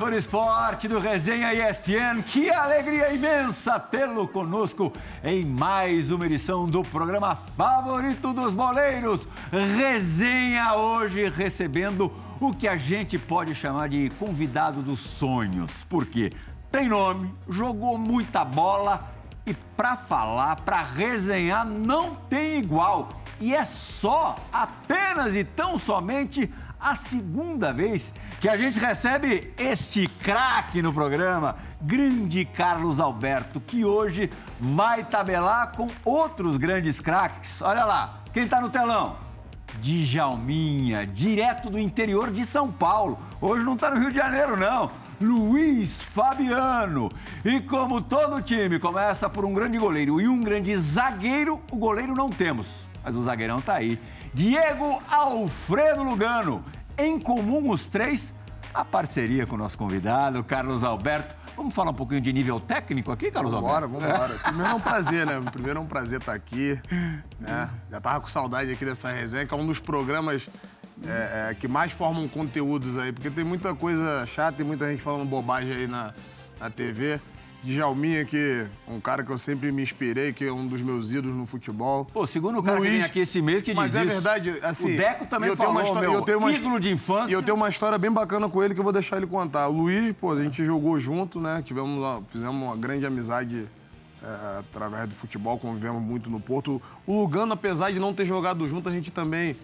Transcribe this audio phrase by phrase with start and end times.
[0.00, 2.22] Fã esporte do Resenha ESPN.
[2.22, 4.90] Que alegria imensa tê-lo conosco
[5.22, 9.28] em mais uma edição do programa favorito dos boleiros.
[9.52, 12.10] Resenha hoje recebendo
[12.40, 15.84] o que a gente pode chamar de convidado dos sonhos.
[15.84, 16.32] Por quê?
[16.72, 19.06] Tem nome, jogou muita bola
[19.44, 23.20] e para falar, para resenhar, não tem igual.
[23.38, 30.06] E é só, apenas e tão somente a segunda vez que a gente recebe este
[30.06, 37.60] craque no programa, grande Carlos Alberto, que hoje vai tabelar com outros grandes craques.
[37.60, 39.16] Olha lá, quem está no telão?
[39.80, 43.18] Djalminha, direto do interior de São Paulo.
[43.40, 44.90] Hoje não está no Rio de Janeiro, não.
[45.20, 47.10] Luiz Fabiano.
[47.44, 52.14] E como todo time começa por um grande goleiro e um grande zagueiro, o goleiro
[52.14, 54.00] não temos, mas o zagueirão tá aí.
[54.32, 56.64] Diego Alfredo Lugano.
[56.96, 58.34] Em comum os três,
[58.72, 61.34] a parceria com o nosso convidado, Carlos Alberto.
[61.56, 64.06] Vamos falar um pouquinho de nível técnico aqui, Carlos vambora, Alberto?
[64.06, 64.38] Vambora, vambora.
[64.44, 65.40] Primeiro é um prazer, né?
[65.50, 66.80] Primeiro é um prazer estar aqui.
[67.38, 67.70] Né?
[67.90, 70.46] Já tava com saudade aqui dessa resenha, que é um dos programas
[71.04, 75.02] é, é, que mais formam conteúdos aí, porque tem muita coisa chata, tem muita gente
[75.02, 76.14] falando bobagem aí na,
[76.58, 77.20] na TV.
[77.62, 81.10] Djalminha, que é um cara que eu sempre me inspirei, que é um dos meus
[81.12, 82.06] ídolos no futebol.
[82.06, 84.14] Pô, segundo o cara Luiz, que vem aqui esse mês que mas diz é isso.
[84.14, 84.94] verdade, assim...
[84.94, 87.32] O Deco também eu falou, uma história, meu, eu tenho uma, ídolo de infância.
[87.32, 89.68] E eu tenho uma história bem bacana com ele que eu vou deixar ele contar.
[89.68, 91.62] O Luiz, pô, a gente jogou junto, né?
[91.64, 93.68] Tivemos uma, fizemos uma grande amizade
[94.22, 96.80] é, através do futebol, convivemos muito no Porto.
[97.06, 99.56] O Lugano, apesar de não ter jogado junto, a gente também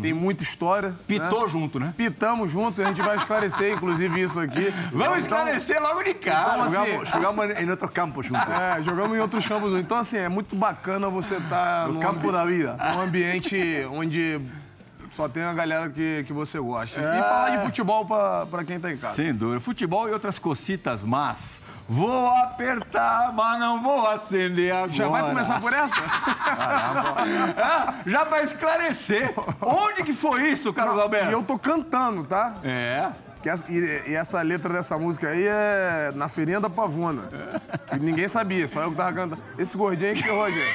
[0.00, 0.94] tem muita história.
[1.06, 1.48] Pitou né?
[1.48, 1.94] junto, né?
[1.96, 4.72] Pitamos junto, a gente vai esclarecer, inclusive, isso aqui.
[4.92, 6.66] Vamos Então, esclarecer logo de cara.
[6.68, 8.48] Então, assim, Jogamos, em outros campos juntos.
[8.48, 9.78] é, jogamos em outros campos.
[9.78, 12.76] Então, assim, é muito bacana você estar No campo da vida.
[12.94, 13.56] num ambiente
[13.90, 14.40] onde
[15.14, 16.98] só tem a galera que, que você gosta.
[16.98, 19.14] E falar de futebol pra, pra quem tá em casa.
[19.14, 19.60] Sem dúvida.
[19.60, 24.92] Futebol e outras cocitas, mas vou apertar, mas não vou acender agora.
[24.92, 25.94] Já vai começar por essa?
[27.24, 29.32] É, já vai esclarecer.
[29.60, 31.30] Onde que foi isso, Carlos Alberto?
[31.30, 32.56] E eu tô cantando, tá?
[32.62, 33.10] É.
[33.44, 37.24] Que essa- e, e essa letra dessa música aí é na feirinha da Pavuna.
[37.90, 39.42] Que ninguém sabia, só eu que tava cantando.
[39.58, 40.72] Esse gordinho aí que Rogério.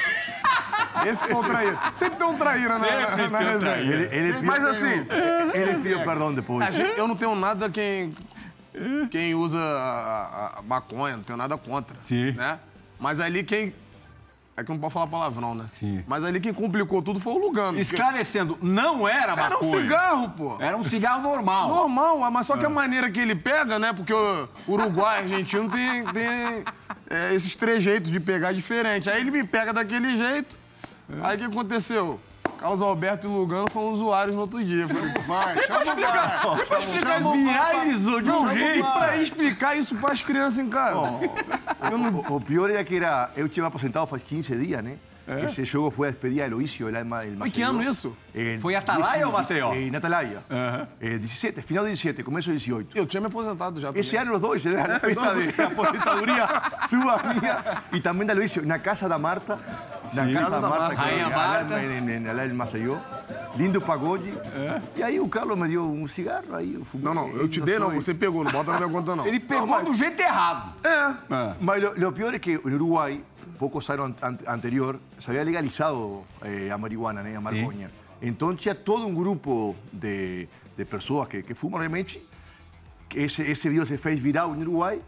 [1.04, 1.78] Esse que foi o traíra.
[1.92, 3.74] Sempre tem um traíra na, Sempre na um resenha.
[3.76, 5.04] Ele, ele Mas assim,
[5.52, 6.64] ele pediu perdão depois.
[6.96, 8.14] eu não tenho nada quem,
[9.10, 11.96] quem usa a, a maconha, não tenho nada contra.
[11.98, 12.30] Sim.
[12.34, 12.56] Né?
[13.00, 13.74] Mas ali quem.
[14.60, 15.64] É que não pode falar palavrão, né?
[15.70, 16.04] Sim.
[16.06, 17.80] Mas ali quem complicou tudo foi o Lugano.
[17.80, 19.80] Esclarecendo, não era Era um maconha.
[19.80, 20.56] cigarro, pô.
[20.60, 21.68] Era um cigarro normal.
[21.68, 23.94] Normal, mas só que a maneira que ele pega, né?
[23.94, 26.62] Porque o Uruguai e argentino tem, tem
[27.08, 29.08] é, esses trejeitos de pegar diferente.
[29.08, 30.54] Aí ele me pega daquele jeito.
[31.22, 32.20] Aí o que aconteceu?
[32.60, 34.86] Carlos Alberto e Lugano foram usuários no outro dia.
[34.86, 35.96] Falei, vai, chama o
[36.66, 37.36] pai.
[37.38, 38.86] Viralizou de um jeito.
[38.92, 40.98] pra explicar isso pras crianças em casa.
[42.28, 43.30] O, o pior era que era.
[43.34, 44.98] Eu tinha me apresentado faz 15 dias, né?
[45.44, 47.68] Esse jogo foi a despedida de Loísio, el alma del Foi que Maceió.
[47.70, 48.16] ano isso?
[48.34, 49.72] En Foi Atalaia ou Maceió?
[49.74, 50.42] En Atalaia.
[51.00, 52.98] Eh, 17, final de 17, começo de 18.
[52.98, 53.88] Eu tinha me aposentado já.
[53.88, 54.00] também.
[54.00, 56.48] Ese año los dos, era la fiesta de aposentadoria
[56.88, 57.62] suba mía
[57.92, 59.56] y también de Luis, na casa da Marta,
[60.14, 60.32] na Sí.
[60.34, 61.82] casa da Marta, Rainha que Marta.
[61.82, 62.98] era en, en, en, en Maceió,
[63.56, 64.32] lindo pagode.
[64.96, 67.04] E aí o Carlos me deu um cigarro, aí eu fumei.
[67.06, 67.90] Não, não, eu te dei, não.
[67.90, 69.26] Você pegou, não bota na minha conta, não.
[69.26, 70.72] Ele pegou do jeito errado.
[70.84, 71.54] É.
[71.60, 73.22] Mas lo, lo peor es que en Uruguay,
[73.58, 77.90] pocos años an- anterior, se había legalizado eh, a marihuana, né, a maconha.
[78.22, 82.22] Então tinha todo um grupo de, de pessoas que, que fumam realmente.
[83.08, 85.00] que Esse, esse vídeo se fez viral no Uruguai.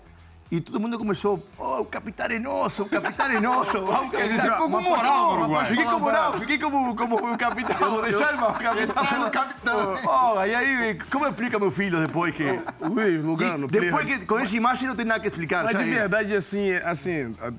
[0.52, 3.80] E todo mundo começou, oh, o capitão é nosso, o capitão é nosso.
[3.86, 5.66] Vamos, Quer dizer, você ficou com moral no Uruguai.
[5.66, 8.02] Fiquei com moral, fiquei como, como foi o capitão.
[8.02, 9.30] Deixa ele, o capitão.
[9.30, 9.98] capitão.
[10.06, 12.44] Oh, e aí, como explica meu filho depois que...
[12.82, 14.20] Luiz, Lugano, Depois pleno.
[14.20, 15.64] que com essa imagem não tem nada que explicar.
[15.64, 15.94] Mas já de é.
[15.94, 17.50] verdade, assim, assim, a-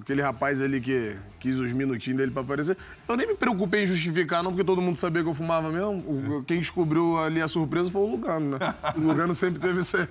[0.00, 2.76] aquele rapaz ali que quis os minutinhos dele pra aparecer,
[3.08, 5.92] eu nem me preocupei em justificar, não, porque todo mundo sabia que eu fumava mesmo.
[6.38, 8.74] O- Quem descobriu ali a surpresa foi o Lugano, né?
[8.96, 10.08] O Lugano sempre teve esse,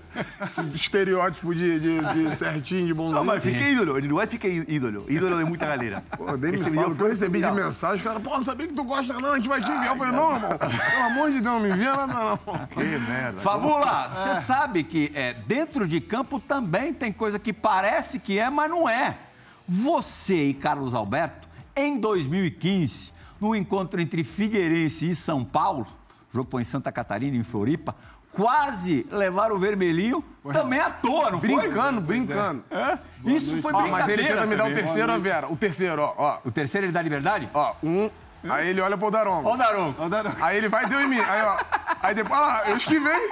[0.47, 1.99] esse estereótipo de, de-
[2.29, 3.15] de certinho, de bonzinho.
[3.17, 3.93] Não, mas fiquei ídolo.
[3.99, 5.05] No Uruguai fiquei ídolo.
[5.09, 6.03] Ídolo de muita galera.
[6.17, 8.73] Pô, nem me fala, que eu recebi de mensagem, os caras, pô, não sabia que
[8.73, 9.87] tu gosta não, a gente vai te enviar.
[9.87, 12.37] Eu falei, não, irmão, pelo amor de Deus, não me envia nada não.
[12.67, 13.41] Que merda.
[13.41, 18.49] Fabula, você sabe que é, dentro de campo também tem coisa que parece que é,
[18.49, 19.17] mas não é.
[19.67, 25.85] Você e Carlos Alberto, em 2015, no encontro entre Figueirense e São Paulo,
[26.31, 27.93] o jogo foi em Santa Catarina, em Floripa,
[28.31, 30.23] quase levaram o vermelhinho,
[30.53, 31.49] também à toa, não foi?
[31.49, 32.63] Brincando, brincando.
[32.71, 32.97] É?
[33.25, 35.51] Isso foi Ó, brincadeira mas ele tenta me dar o terceiro, ó, Vera.
[35.51, 36.39] O terceiro, ó, ó.
[36.45, 37.49] O terceiro ele dá liberdade?
[37.53, 38.09] Ó, um.
[38.49, 39.49] Aí ele olha pro Daronco.
[39.49, 40.01] Ó o Daronco.
[40.41, 41.19] Aí ele vai e deu em mim.
[41.19, 41.57] Aí, ó.
[42.01, 43.29] Aí depois, olha lá, eu esquivei.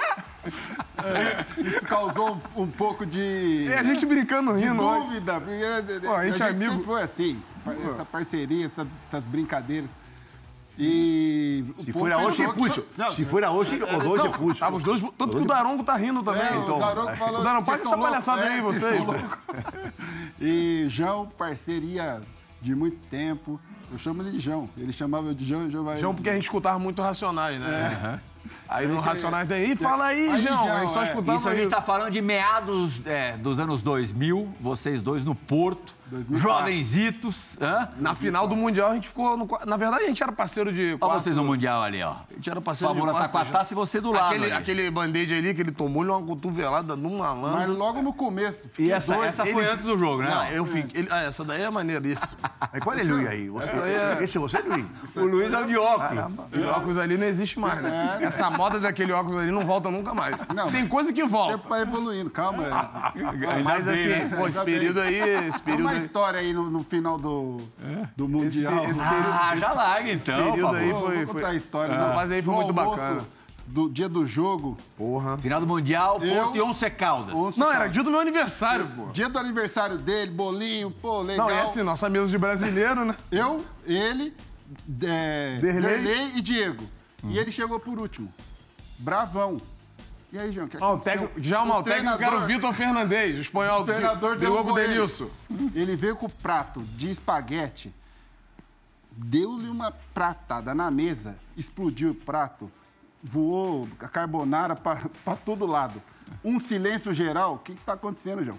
[1.58, 4.82] Isso causou um, um pouco de, É a gente brincando, de rindo.
[4.82, 4.98] ó.
[5.00, 5.40] dúvida.
[5.40, 6.70] porque Pô, a gente é amigo.
[6.72, 7.42] sempre foi assim,
[7.88, 9.94] essa parceria, essa- essas brincadeiras.
[10.78, 12.36] E o Si povo fuera hoy, pensou
[13.08, 14.62] se Si fuera hoy, los dos se pucho.
[14.64, 15.00] Ah, os dois.
[15.16, 16.42] Tanto que o Daronco tá rindo também.
[16.42, 16.76] É, então.
[16.76, 17.40] o Daronco falou.
[17.40, 19.02] O Daronco, "Vocês paga essa loucos?" palhaçada É, aí, vocês.
[20.40, 22.20] E João, parceria
[22.60, 23.58] de muito tempo.
[23.90, 24.68] Eu chamo ele de João.
[24.76, 25.98] Ele chamava eu de João e João vai.
[26.00, 28.20] João, porque a gente escutava muito Racionais, né?
[28.68, 29.48] Aí no Racionais.
[29.50, 30.64] Ih, fala aí, Aí, João.
[30.64, 31.06] João, A gente só é.
[31.08, 31.70] escutava Isso a gente isso.
[31.76, 36.05] tá falando de meados é, dos anos 2000, vocês dois no Porto, 2004.
[36.36, 37.58] Jovenzitos.
[37.60, 37.88] Hã?
[37.98, 39.36] Na final do Mundial a gente ficou.
[39.36, 39.48] No...
[39.66, 40.90] Na verdade, a gente era parceiro de.
[40.90, 42.10] Olha quatro- vocês no Mundial ali, ó.
[42.30, 43.12] A gente era parceiro Favor de.
[43.12, 44.26] quatro atacar a taça e você do lado.
[44.26, 44.52] Aquele, ali.
[44.52, 47.74] aquele band-aid ali que ele tomou-lhe uma cotovelada num Mas malandro.
[47.76, 48.70] logo no começo.
[48.78, 50.30] E essa, essa foi Ele- antes do jogo, né?
[50.30, 51.00] Não, eu fiquei.
[51.02, 52.36] ele- Ah, essa daí é maneiríssima.
[52.72, 53.48] Mas ¿Cuál es Luis ahí?
[53.48, 55.16] ¿Vos- Esa es- ¿Ese vos es Luis?
[55.16, 56.24] o Luiz é o de óculos.
[56.46, 58.18] Aquele óculos ali não existe mais, né?
[58.20, 60.36] Essa moda daquele óculos ali não volta nunca mais.
[60.54, 60.70] Não.
[60.70, 61.56] Tem coisa que O volta.
[61.56, 62.64] tempo vai evoluindo, calma.
[63.64, 64.36] Mas bem, assim, né?
[64.36, 65.18] pô, esse período aí,
[65.48, 65.95] esse período aí.
[65.96, 67.56] História aí no, no final do,
[68.16, 68.84] do Mundial.
[68.90, 71.92] esse Ah, já larga então, período por aí foi- vou foi- contar a história.
[71.92, 73.24] Essa fase aí foi muito almoço bacana.
[73.68, 75.36] Do dia do jogo, Porra.
[75.38, 77.34] Final do Mundial, Eu- Porto e Once Caldas.
[77.34, 77.84] onze Não, cara.
[77.84, 79.06] era dia do meu aniversário, pô.
[79.06, 81.48] Dia do aniversário dele, bolinho, pô, legal.
[81.48, 83.16] Não, é assim, nossa mesa de brasileiro, né?
[83.32, 84.32] Eu, ele,
[85.02, 85.82] é, Derlei.
[85.98, 86.84] Derlei e Diego.
[87.24, 88.32] E ele chegou por último.
[89.00, 89.60] Bravão.
[90.36, 91.28] E aí, João, o que Ó, o aconteceu?
[91.28, 94.88] técnico, já o técnico era o Vitor Fernandes, o espanhol O treinador do Diogo ele.
[94.88, 95.30] Denilson.
[95.74, 97.94] Ele veio com o prato de espaguete,
[99.10, 102.70] deu-lhe uma pratada na mesa, explodiu o prato,
[103.22, 106.02] voou a carbonara para todo lado.
[106.44, 107.54] Um silêncio geral.
[107.54, 108.58] O que está acontecendo, João?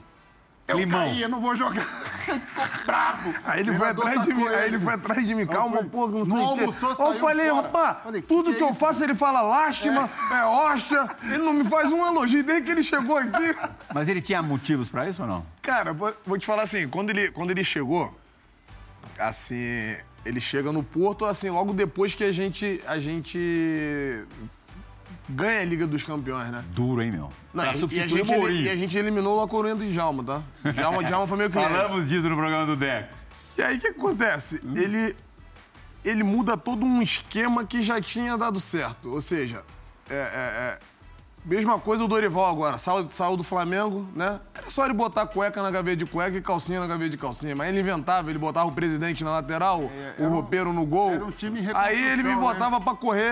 [0.67, 0.99] Eu Climão.
[0.99, 1.85] caí, eu não vou jogar.
[2.27, 2.41] Ele
[2.85, 3.33] bravo.
[3.45, 5.85] Aí ele, foi atrás de mim, sacou aí ele foi atrás de mim, calma, foi-
[5.85, 8.71] pô, não não sei o Aí eu falei, rapaz, que tudo que que, é eu
[8.71, 8.79] isso?
[8.79, 12.83] faço ele fala lástima, é, hoxa, ele não me faz um elogio desde que ele
[12.83, 13.55] chegou aqui.
[13.93, 15.45] Mas ele tinha motivos pra isso ou não?
[15.61, 18.13] Cara, vou, vou te falar assim, quando ele, quando ele chegou,
[19.17, 24.25] assim, ele chega no Porto, assim, logo depois que a gente, a gente
[25.29, 26.63] ganha a Liga dos Campeões, né?
[26.69, 27.29] Duro, hein, meu?
[27.53, 28.61] Não, pra e- e, a substituir gente, o Mourinho.
[28.63, 30.41] e a gente eliminou o Coruña do Djalma, tá?
[30.71, 31.69] Djalma, Djalma foi meu cliente.
[31.69, 33.13] Falamos disso no programa do Deco.
[33.57, 34.61] E aí o que acontece?
[34.75, 35.15] Ele,
[36.05, 39.09] ele muda todo um esquema que já tinha dado certo.
[39.11, 39.63] Ou seja,
[40.09, 40.79] é, é, é,
[41.43, 42.77] mesma coisa o Dorival agora.
[42.77, 44.39] Saiu, saiu do Flamengo, né?
[44.53, 47.55] Era só ele botar cueca na gaveta de cueca e calcinha na gaveta de calcinha.
[47.55, 51.11] Mas ele inventava, ele botava o presidente na lateral, o era um- roupeiro no gol.
[51.13, 53.31] era um time Aí ele me reconstrução, botava pra correr...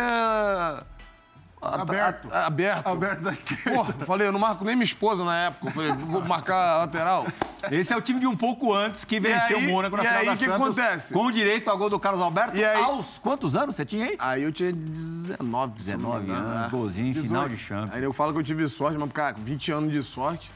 [1.62, 2.30] a- Aberto.
[2.32, 2.88] a- aberto.
[2.88, 3.72] Alberto da esquerda.
[3.72, 5.68] Porra, eu falei, eu não marco nem minha esposa na época.
[5.68, 7.26] Eu falei, vou marcar a lateral.
[7.72, 10.08] Esse é o time de um pouco antes que venceu aí- o Mônaco na e
[10.08, 10.62] final aí, da o que Champions.
[10.78, 11.14] acontece?
[11.14, 12.56] Com direito ao gol do Carlos Alberto.
[12.56, 14.16] E aí- Aos quantos anos você tinha aí?
[14.20, 16.70] Aí eu tinha 19, se eu não me 19 engano, anos, é.
[16.70, 17.58] golzinho, final de 18.
[17.58, 17.96] Champions.
[17.96, 20.52] Aí eu falo que eu tive sorte, mas, cara, 20 anos de sorte.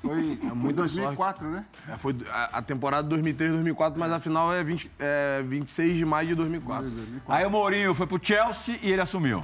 [0.00, 1.64] Foi, foi muita 2004, né?
[1.88, 6.04] É, foi a, a temporada 2003, 2004, mas a final é, 20, é 26 de
[6.04, 6.90] maio de 2004.
[7.28, 9.42] Aí o Mourinho foi pro Chelsea e ele assumiu.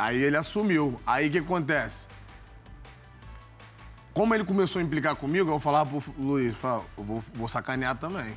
[0.00, 0.98] Aí ele assumiu.
[1.06, 2.06] Aí o que acontece?
[4.14, 7.94] Como ele começou a implicar comigo, eu falava pro Luiz, falava, eu vou, vou sacanear
[7.96, 8.36] também.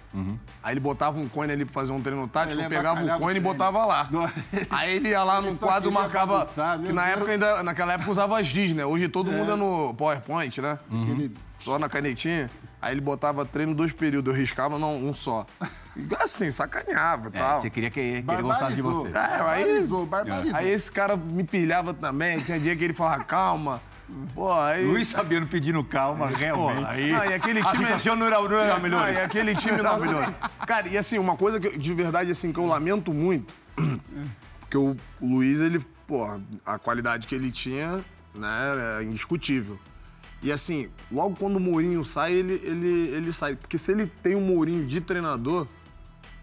[0.61, 3.37] Aí ele botava um cone ali pra fazer um treino tático, eu pegava o cone
[3.37, 4.07] e botava lá.
[4.11, 4.29] Não.
[4.69, 6.39] Aí ele ia lá no Ele só quadro e marcava.
[6.39, 7.15] bagunçar, que na Deus.
[7.17, 8.85] época ainda, naquela época usava as giz, né?
[8.85, 10.77] Hoje todo mundo é no PowerPoint, né?
[10.87, 12.51] Aquele- Só na canetinha.
[12.83, 15.45] Aí ele botava treino dois períodos, eu riscava não, um só.
[15.95, 17.61] E Assim, sacaneava e É, tal.
[17.61, 19.07] você queria que, que ele gostasse de você.
[19.07, 20.55] É, aí- Barbarizou.
[20.57, 23.81] Aí esse cara me pilhava também, tinha dia que ele falava, calma.
[24.35, 24.85] Pô, aí.
[24.85, 26.85] Luiz Fabiano pedindo calma, realmente.
[26.85, 29.07] Aí, Ah, e aquele a time- situación no era, no era melhor.
[29.07, 30.05] Ah, e aquele time nosso.
[30.67, 33.53] Cara, e assim, uma coisa que, eu- de verdade, assim, que eu lamento muito,
[34.59, 36.27] porque o, o Luiz, ele, pô,
[36.65, 38.03] a qualidade que ele tinha,
[38.35, 39.79] né, é indiscutível.
[40.43, 43.55] E assim, logo quando o Mourinho sai, ele, ele, ele sai.
[43.55, 45.65] Porque se ele tem um Mourinho de treinador,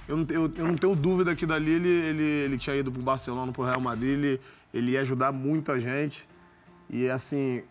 [0.09, 3.03] eu não, tenho- eu, não tenho dúvida que dali ele, ele, ele tinha ido pro
[3.03, 4.41] Barcelona, pro Real Madrid, ele,
[4.73, 6.27] ele ia ajudar muita gente.
[6.89, 7.63] E assim,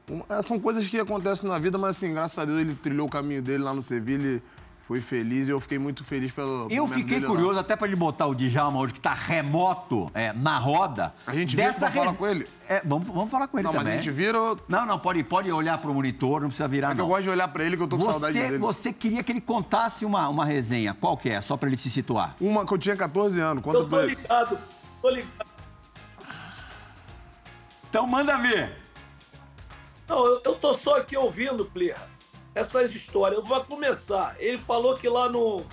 [0.43, 3.41] são coisas que acontecem na vida, mas assim, graças a Deus ele trilhou o caminho
[3.41, 4.41] dele lá no Sevilla, ele
[4.89, 6.67] foi feliz e eu fiquei muito feliz pelo.
[6.71, 7.31] Eu fiquei dele lá.
[7.31, 11.13] curioso, até pra ele botar o Djalma hoje, que tá remoto é, na roda.
[11.27, 12.47] A gente vira pra falar com ele?
[12.67, 13.99] É, vamos, vamos falar com ele Não, mas também.
[13.99, 14.41] a gente vira.
[14.41, 17.09] ou- Não, não, pode, pode olhar pro monitor, não precisa virar, É que eu não.
[17.11, 18.57] gosto de olhar pra ele que eu tô com saudade Você, dele.
[18.57, 20.95] você queria que ele contasse uma, uma resenha.
[20.99, 21.39] Qual que é?
[21.39, 22.35] Só pra ele se situar.
[22.41, 23.63] Uma que eu tinha 14 anos.
[23.63, 24.57] Conta Eu tô ligado,
[25.03, 25.47] tô ligado.
[27.91, 28.75] Então manda ver.
[30.07, 32.08] Não, eu, eu tô só aqui ouvindo, Plirra,
[32.59, 33.43] essas histórias.
[33.43, 34.35] Vou começar.
[34.39, 35.65] Ele falou que lá no,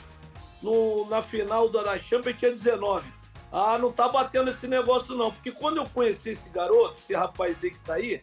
[0.62, 3.12] no, na final da da Champions tinha 19.
[3.52, 5.33] Ah, não tá batendo esse negócio não.
[5.33, 8.23] Porque quando eu conheci esse garoto, esse rapaz aí que tá aí,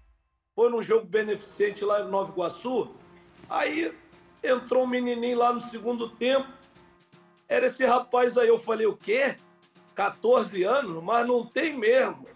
[0.55, 2.89] foi num jogo beneficente lá em Nova Iguaçu.
[3.49, 3.93] Aí
[4.43, 6.47] entrou um menininho lá no segundo tempo.
[7.47, 8.47] Era esse rapaz aí.
[8.47, 9.35] Eu falei, o quê?
[9.95, 11.03] 14 anos?
[11.03, 12.27] Mas não tem mesmo.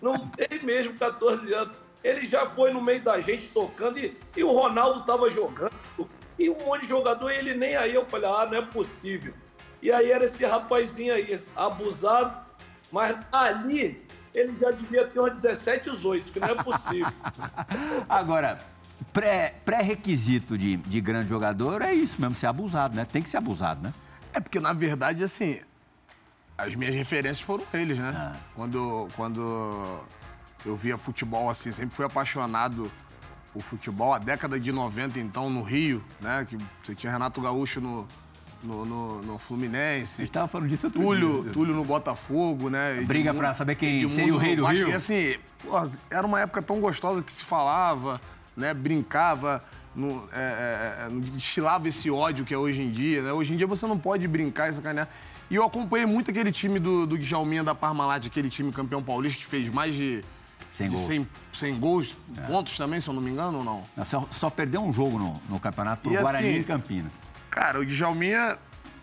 [0.00, 1.76] Não tem mesmo 14 anos.
[2.02, 5.72] Ele já foi no meio da gente tocando e, e o Ronaldo tava jogando.
[6.38, 7.94] E um monte de jogador, ele nem aí.
[7.94, 9.32] Eu falei, ah, não é possível.
[9.80, 12.36] E aí era esse rapazinho aí, abusado.
[12.90, 14.04] Mas ali
[14.34, 17.12] ele já devia ter uns 17, 18, que não é possível.
[18.08, 18.58] Agora,
[19.12, 23.04] pré-requisito pré de, de grande jogador é isso mesmo, ser abusado, né?
[23.04, 23.92] Tem que ser abusado, né?
[24.32, 25.60] É porque, na verdade, assim,
[26.56, 28.12] as minhas referências foram eles, né?
[28.14, 28.36] Ah.
[28.54, 30.00] Quando, quando
[30.64, 32.90] eu via futebol, assim, sempre fui apaixonado
[33.52, 34.14] por futebol.
[34.14, 36.46] A década de 90, então, no Rio, né?
[36.48, 38.06] Que você tinha Renato Gaúcho no,
[38.62, 40.22] no, no, no Fluminense.
[40.22, 41.52] A gente tava falando disso outro Túlio, dia.
[41.52, 43.02] Túlio no Botafogo, né?
[43.06, 44.88] Briga pra saber quem Edmundo, seria o rei do Rio.
[44.88, 45.36] E assim,
[46.10, 48.20] era uma época tão gostosa que se falava,
[48.56, 48.72] né?
[48.72, 49.62] Brincava,
[49.94, 53.32] no, é, é, é destilava esse ódio que é hoje em dia, né?
[53.32, 55.08] Hoje em dia você não pode brincar e sacanear.
[55.50, 59.38] E eu acompanhei muito aquele time do, do Djalminha da Parmalat, aquele time campeão paulista
[59.38, 60.24] que fez mais de
[60.72, 61.00] 100 gols.
[61.00, 62.40] 100, 100 gols, é.
[62.42, 63.82] pontos também, se eu não me engano, ou não?
[63.96, 67.12] não só, só, perdeu um jogo no, no campeonato pro e Guarani assim, e Campinas.
[67.50, 68.58] Cara, o Djalminha,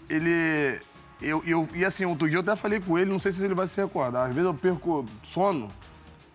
[0.10, 0.82] ele...
[1.22, 3.54] Eu, eu, e assim, outro dia eu até falei com ele, não sei se ele
[3.54, 4.30] vai se recordar.
[4.30, 5.68] Às vezes eu perco sono,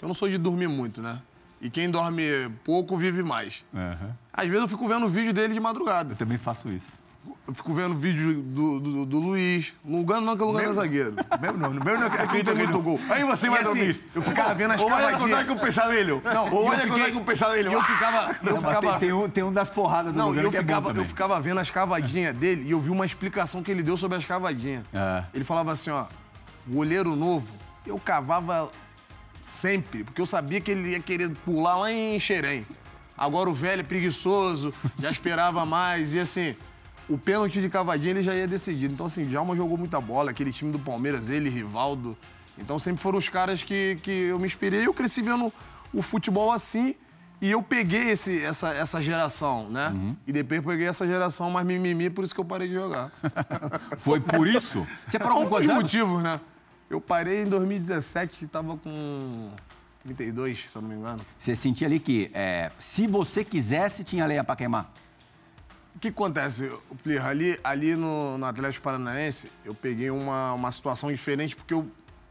[0.01, 1.21] eu não sou de dormir muito, né?
[1.61, 2.23] E quem dorme
[2.63, 3.65] pouco vive mais.
[3.73, 4.11] Uhum.
[4.31, 6.13] Às vezes eu fico vendo o vídeo dele de madrugada.
[6.13, 7.04] Eu também faço isso.
[7.47, 9.75] Eu fico vendo vídeo do, do, do Luiz.
[9.85, 11.15] Lugano não, que o Lugano é zagueiro.
[11.41, 12.99] Meu não, meu não, aqui tem muito gol.
[13.11, 14.05] Aí você vai assim, dormir.
[14.15, 15.39] Eu ficava vendo as cavadinhas.
[15.39, 16.23] Olha com o pesadelo.
[16.25, 17.13] Não, olha fiquei...
[17.13, 17.73] com o pesadelo.
[17.73, 18.37] Eu ficava...
[18.43, 18.99] Eu ficava...
[18.99, 21.61] Tem, um, tem um das porradas do não, Lugano eu ficava, é Eu ficava vendo
[21.61, 24.85] as cavadinhas dele e eu vi uma explicação que ele deu sobre as cavadinhas.
[24.93, 25.25] É.
[25.35, 26.07] Ele falava assim, ó,
[26.67, 27.53] goleiro novo,
[27.87, 28.71] eu cavava
[29.43, 32.67] sempre, porque eu sabia que ele ia querer pular lá em Xerém.
[33.17, 36.57] Agora o velho é preguiçoso, já esperava mais e assim
[37.09, 38.95] o pênalti de cavadinha ele já ia decidido.
[38.95, 42.17] Então, assim, Djalma jogou muita bola, aquele time do Palmeiras, ele, Rivaldo.
[42.59, 44.87] Então, sempre foram os caras que, que eu me inspirei.
[44.87, 45.53] Eu cresci vendo
[45.93, 46.95] o futebol assim
[47.41, 49.89] e eu peguei esse, essa, essa geração, né?
[49.89, 50.17] Uhum.
[50.27, 53.11] E depois peguei essa geração mais mimimi, por isso que eu parei de jogar.
[53.99, 54.87] Foi por isso?
[55.07, 56.41] Você parou com quantos motivos, né?
[56.89, 59.51] Eu parei em 2017, estava com
[60.05, 61.21] 32, se eu não me engano.
[61.39, 64.91] Você sentia ali que é, se você quisesse, tinha lenha para queimar?
[65.95, 66.71] O que acontece,
[67.03, 67.29] Plirra?
[67.29, 71.89] Ali, ali no, no Atlético Paranaense, eu peguei uma, uma situação diferente, porque eu,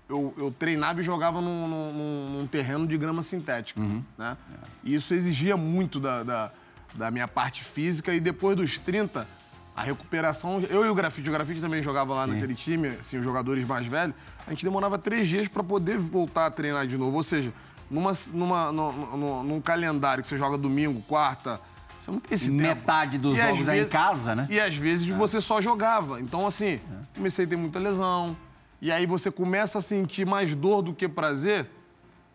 [0.10, 3.80] eu, eu treinava e jogava num, num, num terreno de grama sintética.
[3.80, 4.04] Uhum.
[4.18, 4.36] Né?
[4.52, 4.68] É.
[4.84, 6.52] E isso exigia muito da, da,
[6.94, 9.26] da, minha parte física, e depois dos 30,
[9.74, 10.60] a recuperação.
[10.70, 12.34] Eu e o Grafite, o Grafite também jogava lá Sim.
[12.34, 14.14] naquele time, assim, os jogadores mais velhos,
[14.46, 17.16] a gente demorava três dias para poder voltar a treinar de novo.
[17.16, 17.54] Ou seja,
[17.90, 21.62] numa, numa, no, num calendário que você joga domingo, quarta
[22.04, 23.24] você não tem esse Metade tempo.
[23.24, 24.48] dos e jogos é em casa, né?
[24.50, 25.14] E às vezes é.
[25.14, 26.20] você só jogava.
[26.20, 26.80] Então, assim, é.
[27.16, 28.36] comecei a ter muita lesão.
[28.82, 31.70] E aí você começa a sentir mais dor do que prazer.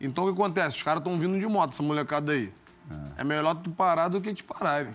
[0.00, 0.78] Então, o que acontece?
[0.78, 2.52] Os caras estão vindo de moto, essa molecada aí.
[2.90, 4.92] É, é melhor tu parar do que te pararem.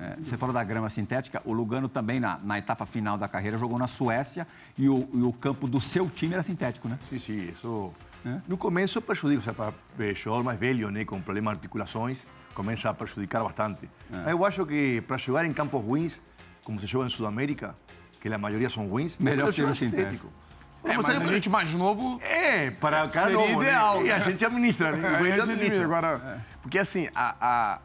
[0.00, 3.58] É, você falou da grama sintética, o Lugano também, na, na etapa final da carreira,
[3.58, 6.98] jogou na Suécia e o, e o campo do seu time era sintético, né?
[7.10, 7.92] Sim, sim, isso...
[8.24, 8.40] É?
[8.48, 9.72] No começo prejudica, para
[10.14, 13.88] jogador mais velho, né, com problemas de articulações, comienza a perjudicar bastante.
[14.10, 14.30] Ah.
[14.30, 16.18] Eu acho que para jugar em campos ruins,
[16.64, 17.76] como se joga em Sudamérica,
[18.20, 20.32] que a maioria são ruins, melhor ser sintético.
[20.82, 22.20] É, mas a gente mais novo.
[22.22, 24.00] É, para cá seria novo, ideal.
[24.00, 24.06] Né?
[24.06, 25.08] E a gente administra, né?
[25.08, 25.84] É, a gente administra.
[25.84, 27.78] Agora, porque assim, a, a,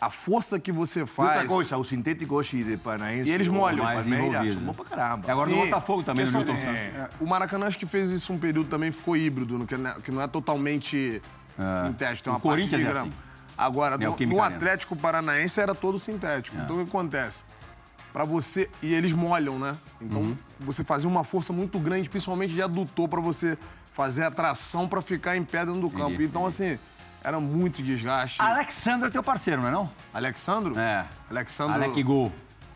[0.00, 1.32] a força que você faz.
[1.32, 3.28] Outra coisa, o sintético hoje de Paranaense.
[3.28, 3.84] E eles molham.
[3.84, 4.60] Mais envolvido.
[4.60, 4.72] Né?
[4.72, 5.26] pra caramba.
[5.26, 6.78] E agora Sim, no Botafogo também, no Milton Santos.
[6.78, 10.22] É, o Maracanã acho que fez isso um período também, ficou híbrido, que, que não
[10.22, 11.20] é totalmente
[11.58, 11.86] é.
[11.86, 12.24] sintético.
[12.24, 13.12] Tem uma o Corinthians é assim.
[13.56, 16.56] Agora, no, no, Atlético Paranaense era todo sintético.
[16.56, 16.60] É.
[16.60, 17.44] Então, o que acontece?
[18.12, 18.70] Para você...
[18.82, 19.76] E eles molham, né?
[20.00, 20.36] Então, uhum.
[20.60, 23.56] você fazia uma força muito grande, principalmente de adutor, para você
[23.92, 26.20] fazer a tração para ficar em pé dentro do campo.
[26.20, 26.78] então, assim,
[27.24, 28.40] era muito desgaste.
[28.40, 29.90] Alexandre é teu parceiro, não é não?
[30.12, 30.78] Alexandro?
[30.78, 31.06] É.
[31.30, 31.74] Alexandro...
[31.74, 32.30] Alec Gol.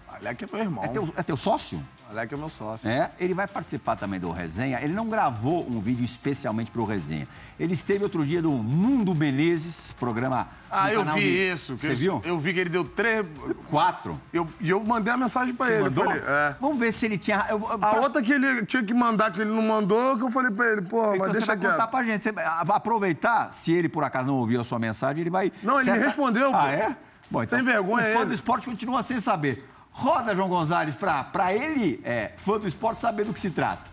[0.09, 0.85] Alec é meu irmão.
[0.85, 1.83] É teu, é teu sócio?
[2.11, 2.89] Alec é meu sócio.
[2.89, 4.81] É, ele vai participar também do Resenha.
[4.83, 7.29] Ele não gravou um vídeo especialmente para o Resenha.
[7.59, 10.49] Ele esteve outro dia no Mundo Menezes, programa.
[10.69, 11.53] Ah, eu vi de...
[11.53, 11.79] isso.
[11.79, 12.21] Você viu?
[12.25, 13.25] Eu vi que ele deu três.
[13.69, 14.21] Quatro.
[14.33, 15.85] E eu, eu mandei a mensagem para ele.
[15.85, 16.05] Mandou?
[16.05, 16.57] Falei, é.
[16.61, 17.47] Vamos ver se ele tinha.
[17.49, 18.01] Eu, a pra...
[18.01, 20.83] outra que ele tinha que mandar, que ele não mandou, que eu falei para ele,
[20.83, 21.71] pô, então mas deixa você vai quieto.
[21.71, 22.23] contar pra gente.
[22.25, 22.35] Você
[22.73, 25.53] aproveitar, se ele por acaso não ouviu a sua mensagem, ele vai.
[25.63, 26.01] Não, ele certa...
[26.01, 26.51] me respondeu.
[26.53, 26.97] Ah, é?
[27.31, 28.05] Bom, então, Sem vergonha.
[28.05, 28.27] O fã ele.
[28.27, 29.65] do esporte continua sem saber.
[29.93, 33.85] Roda, João Gonzalez, para ele, é, fã do esporte, saber do que se trata.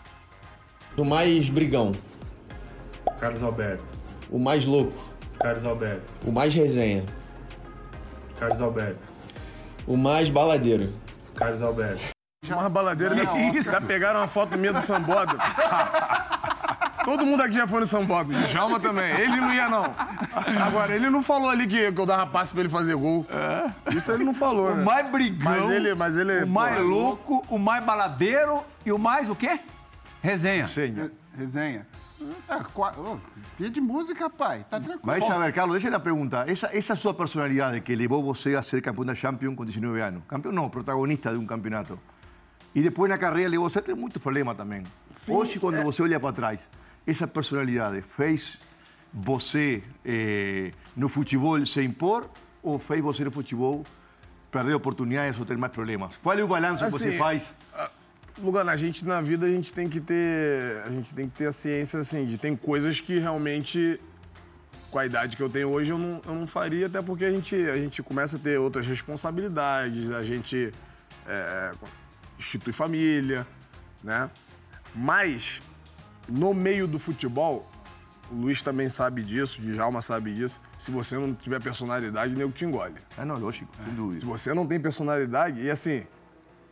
[0.95, 1.91] Do mais brigão.
[3.19, 3.93] Carlos Alberto.
[4.29, 4.97] O mais louco.
[5.39, 6.13] Carlos Alberto.
[6.27, 7.05] O mais resenha.
[8.39, 9.09] Carlos Alberto.
[9.85, 10.93] O mais baladeiro.
[11.35, 12.17] Carlos Alberto.
[12.47, 13.15] Uma baladeira.
[13.15, 13.71] Que isso?
[13.71, 15.41] Já pegaram uma foto minha do Sambódromo.
[17.07, 18.37] Todo mundo aqui já foi no Sambódromo.
[18.47, 19.09] Djalma também.
[19.15, 19.85] Ele não ia, não.
[20.61, 23.25] Agora, ele não falou ali que, que eu dava passe pra ele fazer gol.
[23.95, 24.83] Isso ele não falou, O né?
[24.83, 28.99] mais brigão, Mas ele- mas ele- o mais é louco, o mais baladeiro e o
[28.99, 29.57] mais o quê?
[30.21, 30.67] Resenha.
[30.67, 31.03] Seña.
[31.03, 31.87] Re- Resenha.
[32.49, 32.93] É, qua-
[33.57, 34.65] de música, pai.
[34.69, 34.99] Tá tranquilo.
[35.03, 36.43] Mas a ver, Carlos, deixa la pregunta.
[36.45, 40.23] Esa, esa sua personalidade que levou você a ser campeão da Champions com 19 anos.
[40.27, 41.97] Campeão não, protagonista de um campeonato.
[42.75, 44.83] E depois na carreira levou você a ter muitos problemas também.
[45.29, 46.67] Hoje, quando você olha para trás,
[47.07, 48.57] essa personalidade fez
[49.13, 52.29] você eh, no futebol se impor
[52.61, 53.83] ou fez você no futebol
[54.51, 56.15] perder oportunidades ou ter mais problemas?
[56.17, 57.53] Qual é o balanço que você Assim, faz?
[58.39, 60.83] Lugano, a gente na vida a gente tem que ter.
[60.85, 63.99] A gente tem que ter a ciência, assim, de tem coisas que realmente,
[64.91, 67.31] com a idade que eu tenho hoje, eu não, eu não faria, até porque a
[67.31, 70.71] gente, a gente começa a ter outras responsabilidades, a gente
[71.25, 71.71] é,
[72.37, 73.47] institui família,
[74.03, 74.29] né?
[74.93, 75.59] Mas,
[76.27, 77.69] no meio do futebol,
[78.31, 80.59] o Luiz também sabe disso, o Djalma sabe disso.
[80.77, 82.95] Se você não tiver personalidade, o nego te engole.
[83.17, 84.25] Ah, não, lógico, sem Se dúvida.
[84.25, 86.05] você não tem personalidade, e assim,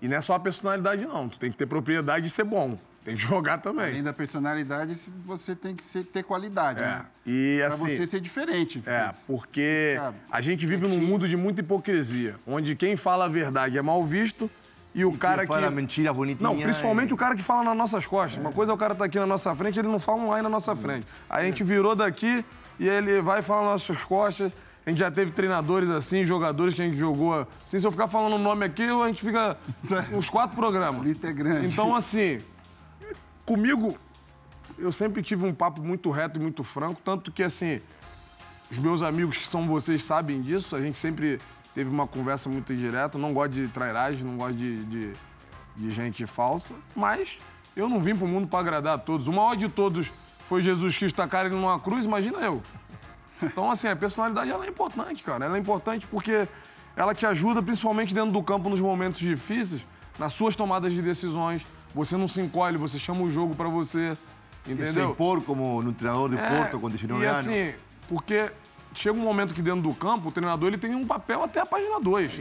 [0.02, 1.30] e não é só a personalidade, não.
[1.30, 2.78] Tu tem que ter propriedade e ser bom.
[3.06, 3.86] Tem que jogar também.
[3.86, 6.86] Além da personalidade, você tem que ser- ter qualidade, É.
[6.88, 7.06] né?
[7.26, 7.96] E Pra assim.
[7.96, 8.84] você ser diferente.
[8.86, 10.18] É, porque- Sabe?
[10.30, 14.04] a gente vive num mundo de muita hipocrisia, onde quem fala a verdade é mal
[14.06, 14.50] visto
[14.96, 15.48] e o cara que.
[15.50, 16.50] fala mentira bonitinha.
[16.50, 18.40] Não, principalmente e- o cara que fala nas nossas costas.
[18.40, 20.42] Uma coisa é o cara tá aqui na nossa frente, ele não fala um ai
[20.42, 21.06] na nossa frente.
[21.30, 22.44] Aí a gente virou daqui
[22.80, 24.54] e ele vai falar nas nossas costas.
[24.86, 27.46] A gente já teve treinadores assim, jogadores que a gente jogou.
[27.66, 29.58] Assim, se eu ficar falando o nome aqui, a gente fica
[30.14, 31.02] uns quatro programas.
[31.02, 31.66] A lista é grande.
[31.68, 32.40] Então, assim,
[33.46, 33.98] comigo,
[34.78, 37.82] eu sempre tive um papo muito reto e muito franco, tanto que, assim,
[38.72, 41.40] os meus amigos que são vocês sabem disso, a gente sempre
[41.76, 45.14] teve uma conversa muito direta, não gosto de trairagem, não gosto de, de,
[45.76, 47.38] de gente falsa, mas
[47.76, 49.28] eu não vim pro mundo para agradar a todos.
[49.28, 50.12] O maior de todos
[50.48, 52.64] foi Jesus Cristo tacar ele numa cruz, imagina eu.
[53.44, 55.44] Então, assim, a personalidade ela é importante, cara.
[55.46, 56.48] Ela é importante porque
[56.96, 59.82] ela te ajuda, principalmente dentro do campo, nos momentos difíceis,
[60.18, 61.62] nas suas tomadas de decisões.
[61.94, 64.18] Você não se encolhe, você chama o jogo pra você,
[64.64, 65.12] Se entendeu?
[65.12, 67.74] impor como no treinador de É, Porto 19 e assim,
[68.08, 68.50] porque
[68.96, 71.66] chega um momento que dentro do campo, o treinador ele tem um papel até a
[71.66, 72.32] página 2.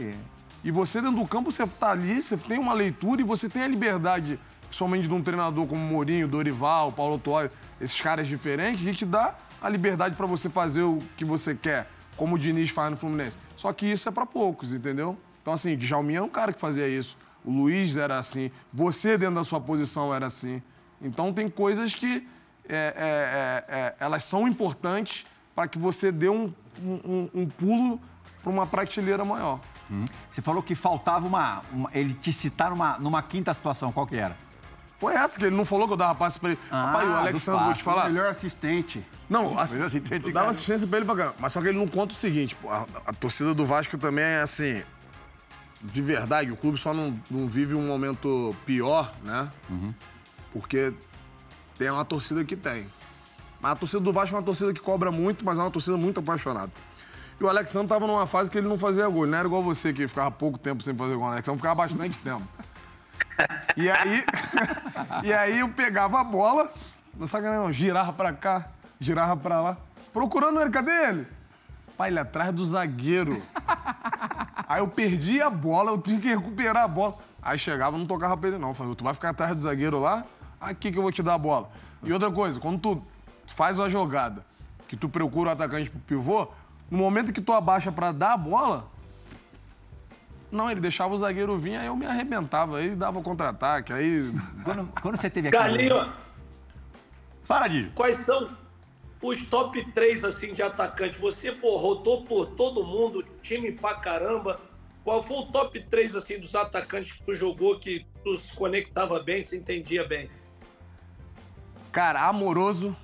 [0.63, 3.61] E você dentro do campo, você tá ali, você tem uma leitura e você tem
[3.61, 8.85] a liberdade, principalmente de um treinador como Mourinho, Dorival, Paulo Tuori, esses caras diferentes, a
[8.85, 12.89] gente dá a liberdade pra você fazer o que você quer, como o Diniz faz
[12.89, 13.37] no Fluminense.
[13.55, 15.17] Só que isso é pra poucos, entendeu?
[15.41, 17.17] Então, assim, Djalminha é um cara que fazia isso.
[17.43, 18.49] O Luiz era assim.
[18.73, 20.61] Você, dentro da sua posição, era assim.
[20.99, 22.27] Então, tem coisas que
[22.67, 27.99] é, é, é, é, elas são importantes para que você dê um, um, um pulo
[28.43, 29.59] para uma prateleira maior.
[30.29, 34.15] Você falou que faltava uma, uma- ele te citar numa, numa quinta situação, qual que
[34.15, 34.35] era?
[34.97, 36.59] Foi essa que ele não falou que eu dava passe para ele.
[36.71, 38.09] Ah, Rapaz, o Alexandre, vou te falar.
[38.09, 39.05] Melhor assistente.
[39.29, 39.71] Não, ass...
[39.73, 41.35] Melhor assistente, eu dava assistência pra ele pra caramba.
[41.39, 44.23] Mas só que ele não conta o seguinte, pô, a, a torcida do Vasco também
[44.23, 44.81] é assim.
[45.81, 49.49] De verdade, o clube só não, não vive um momento pior, né?
[50.51, 50.93] Porque
[51.77, 52.87] tem uma torcida que tem.
[53.65, 55.97] Mas a torcida do Vasco é uma torcida que cobra muito, mas é uma torcida
[55.97, 56.71] muito apaixonada.
[57.41, 59.23] E o Alexandre tava numa fase que ele não fazia gol.
[59.23, 61.23] Ele não era igual você, que ficava pouco tempo sem fazer gol.
[61.23, 62.43] O Alexandre ficava bastante tempo.
[63.75, 64.23] E aí,
[65.25, 66.71] e aí eu pegava a bola,
[67.17, 68.67] não sabe não, girava pra cá,
[68.99, 69.77] girava pra lá,
[70.13, 71.27] procurando ele, cadê ele?
[71.97, 73.41] Pai, ele atrás do zagueiro.
[74.67, 77.15] Aí eu perdi a bola, eu tinha que recuperar a bola.
[77.41, 78.75] Aí chegava, não tocava pra ele não.
[78.75, 80.23] Falei, tu vai ficar atrás do zagueiro lá?
[80.61, 81.67] Aqui que eu vou te dar a bola.
[82.03, 83.14] E outra coisa, quando tu
[83.47, 84.45] faz uma jogada,
[84.87, 86.47] que tu procura o atacante pro pivô,
[86.89, 88.89] no momento que tu abaixa pra dar a bola,
[90.51, 94.31] não, ele deixava o zagueiro vir, aí eu me arrebentava, aí dava contra-ataque, aí.
[94.63, 95.57] Quando, quando você teve aqui.
[95.57, 96.11] Carlinho,
[97.43, 97.91] Fala, Didi.
[97.93, 98.49] quais são
[99.21, 101.17] os top 3 assim, de atacante?
[101.19, 104.59] Você, pô, rodou por todo mundo, time pra caramba.
[105.03, 109.19] Qual foi o top 3 assim, dos atacantes que tu jogou que tu se conectava
[109.21, 110.29] bem, se entendia bem?
[111.91, 112.95] Cara, amoroso.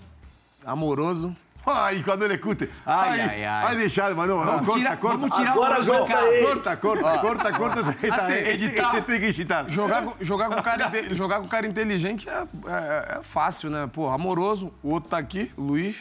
[0.66, 1.36] Amoroso.
[1.64, 2.68] Ai, quando ele escute.
[2.84, 3.64] Ai, ai, ai.
[3.66, 4.38] Vai deixar, mano.
[4.44, 5.18] Vamos corta, tirar- corta.
[5.20, 6.26] vamos tirar Agora o de casa.
[6.26, 6.44] aí.
[6.44, 8.16] Corta, corta, corta, corta.
[8.16, 9.02] Assim, editar.
[9.04, 9.70] Tem que editar.
[9.70, 12.34] Jogar, com- jogar, com cara, jogar com cara inteligente é,
[12.66, 13.88] é- é fácil, né?
[13.94, 14.74] Pô, amoroso.
[14.82, 15.96] O outro tá aqui, Luiz.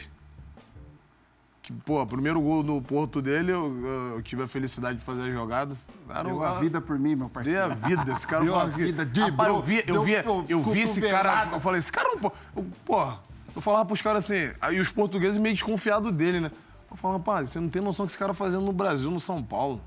[1.61, 5.31] Que, pô, primeiro gol no Porto dele, eu, eu tive a felicidade de fazer a
[5.31, 5.77] jogada.
[6.09, 7.75] Era Deu um- a vida por mim, meu Dei a parceiro.
[7.75, 10.13] vida, esse cara Deu a vida, Rapaz, driblou, eu vi, eu deu vi,
[10.49, 11.49] eu vi esse cara.
[11.53, 12.33] Eu falei, esse cara não pode.
[12.57, 13.19] eu- Porra,
[13.55, 16.51] eu falava pros caras assim, aí os portugueses meio desconfiados dele, né?
[16.89, 19.19] Eu falo, rapaz, você não tem noção do que esse cara fazendo no Brasil, no
[19.19, 19.81] São Paulo.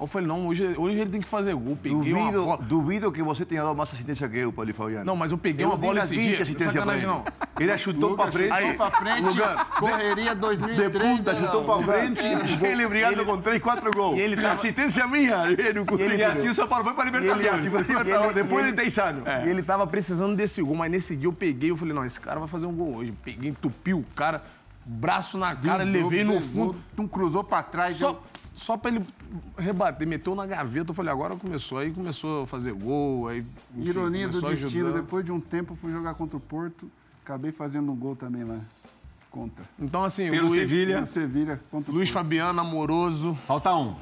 [0.00, 1.76] Eu falei, não, hoje, hoje ele tem que fazer gol.
[1.82, 2.56] Peguei uma Duvido, bola.
[2.62, 5.04] duvido que você tenha dado mais assistência que eu, Paulo Fabiano.
[5.04, 6.42] Não, mas eu peguei Eu uma bola esse 20 dia.
[6.42, 7.04] assistências pra ele.
[7.06, 7.24] não.
[7.58, 8.60] Ele chutou pra Lucas frente.
[8.60, 11.16] chutou pra frente, Lugano, correria De 2003.
[11.16, 12.22] punta, chutou pra frente,
[12.64, 14.16] ele brigando com 3, 4 gols.
[14.16, 15.46] E ele tava- Assistência minha.
[15.48, 18.34] Ele, E assim o São Paulo foi para ele, Libertadores.
[18.34, 19.22] depois de 10 anos.
[19.44, 22.20] E ele tava precisando desse gol, mas nesse dia eu peguei, eu falei, não, esse
[22.20, 23.12] cara vai fazer um gol hoje.
[23.24, 24.44] Peguei, entupi o cara,
[24.86, 26.76] braço na cara, levei no fundo.
[26.96, 27.96] Um cruzou pra trás.
[27.96, 28.22] Só,
[28.54, 29.04] só pra ele
[29.56, 30.90] rebater, meteu na gaveta.
[30.90, 31.78] Eu falei, agora começou.
[31.78, 33.44] Aí começou a fazer gol, aí.
[33.76, 36.90] enfim, Ironia do a destino, depois de um tempo fui jogar contra o Porto,
[37.24, 38.58] acabei fazendo um gol também lá.
[39.30, 39.62] Contra.
[39.78, 41.04] Então, assim, Pelo Luiz, Sevilha.
[41.06, 42.22] Sevilha contra o Luiz Porto.
[42.24, 43.38] Fabiano, amoroso.
[43.46, 43.94] Falta um.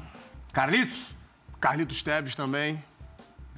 [0.53, 1.13] Carlitos?
[1.59, 2.81] Carlitos Teves também.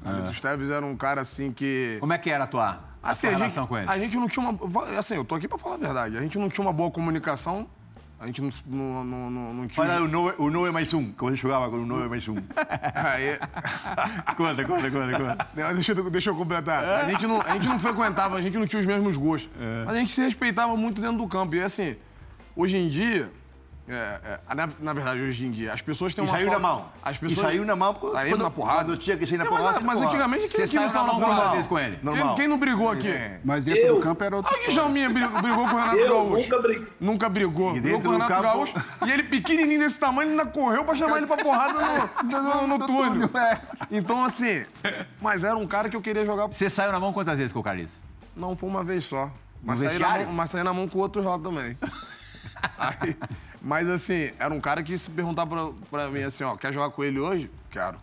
[0.03, 1.97] Carlitos Teves era um cara assim que.
[1.99, 3.89] Como é que era a tua, a Assim, tua a, relação gente, com ele?
[3.89, 4.97] a gente não tinha uma.
[4.97, 6.17] Assim, eu tô aqui pra falar a verdade.
[6.17, 7.67] A gente não tinha uma boa comunicação.
[8.19, 9.87] A gente não, não, não, não, não tinha.
[9.87, 12.35] Fala o 9, o 9 mais 1, que você jogava com o 9 mais 1.
[12.93, 13.39] Aí,
[14.35, 15.47] Conta, conta, conta, conta.
[15.55, 16.83] Não, deixa, eu, deixa eu completar.
[16.83, 19.49] A gente, não, a gente não frequentava, a gente não tinha os mesmos gostos.
[19.85, 21.55] Mas a gente se respeitava muito dentro do campo.
[21.55, 21.95] E assim,
[22.55, 23.31] hoje em dia.
[23.89, 26.33] É, é, na, na verdade, hoje em dia, as pessoas têm E uma.
[26.37, 26.85] saiu forma- na mão.
[27.03, 27.39] As E pessoas.
[27.47, 28.85] saiu na mão Saímos quando, na porrada.
[28.85, 29.65] quando tinha que sair na É, porrada.
[29.65, 30.05] mas, mas porrada.
[30.07, 31.95] antigamente Você quem, saiu quem na mão quantas vezes com ele?
[31.95, 32.35] Quem, Normal.
[32.35, 33.13] quem não brigou aqui?
[33.43, 33.95] Mas dentro Eu?
[33.95, 34.71] do campo era Ah, que história.
[34.73, 36.35] Jalminha brigou, brigou com o Renato Eu Gaúcho.
[36.49, 36.87] nunca briguei.
[36.99, 37.75] Nunca brigou.
[37.75, 39.07] E brigou dentro com o do Renato campo- Gaúcho.
[39.07, 41.73] E ele pequenininho desse tamanho, ainda correu pra chamar ele pra porrada
[42.23, 43.29] no, no, no, no túnel.
[43.91, 44.65] Então, assim,
[45.21, 46.47] mas era um cara que eu queria jogar.
[46.47, 47.97] Você saiu na mão quantas vezes com o Carlitos?
[48.35, 49.29] Não foi uma vez só.
[49.61, 51.75] Mas saí, mão, mas saí na mão com outro lá também.
[52.77, 53.15] Aí,
[53.61, 56.91] mas assim, era um cara que se perguntar pra, pra mim assim, ó, quer jogar
[56.91, 57.51] com ele hoje?
[57.69, 57.97] Quero.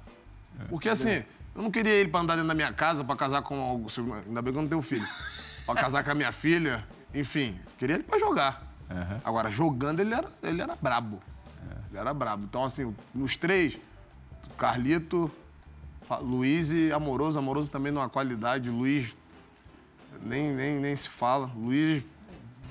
[0.69, 1.23] Porque assim,
[1.55, 3.89] eu não queria ele pra andar dentro da minha casa, pra casar com algo.
[4.27, 5.07] Ainda bem que eu não tenho filho.
[5.65, 7.59] Pra casar com a minha filha, enfim.
[7.79, 8.63] Queria ele pra jogar.
[9.25, 11.21] Agora, jogando, ele era, ele era brabo.
[11.91, 12.45] Ele era brabo.
[12.45, 13.77] Então, assim, nos três,
[14.57, 15.31] Carlito,
[16.21, 17.39] Luiz e Amoroso.
[17.39, 18.71] Amoroso também numa qualidade.
[18.71, 19.15] Luiz
[20.23, 21.51] nem, nem, nem se fala.
[21.57, 22.03] Luiz,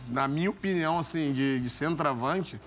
[0.09, 2.59] na minha opinião, assim, de, de centroavante,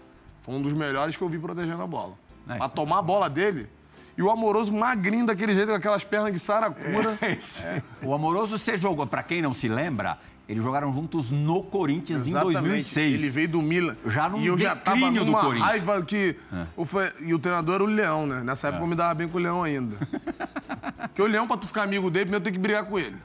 [0.42, 2.14] foi um dos melhores que eu vi protegendo a bola.
[2.46, 2.59] Nice.
[2.59, 3.68] Pra tomar a bola dele.
[4.16, 7.16] E o amoroso magrinho daquele jeito, com aquelas pernas de saracura.
[8.03, 12.33] O Amoroso, você jogou, pra quem não se lembra, eles jogaram juntos no Corinthians em
[12.33, 13.14] 2006.
[13.14, 13.96] Ele veio do Milan.
[14.07, 15.61] Já num e eu já tava do Corinthians.
[15.61, 15.64] É.
[15.64, 16.37] raiva que...
[16.77, 18.40] eu fui- e o treinador era o Leão, né?
[18.42, 19.94] Nessa época eu me dava bem com o Leão ainda.
[21.09, 23.16] Porque o Leão, pra tu ficar amigo dele, primeiro tem que brigar com ele.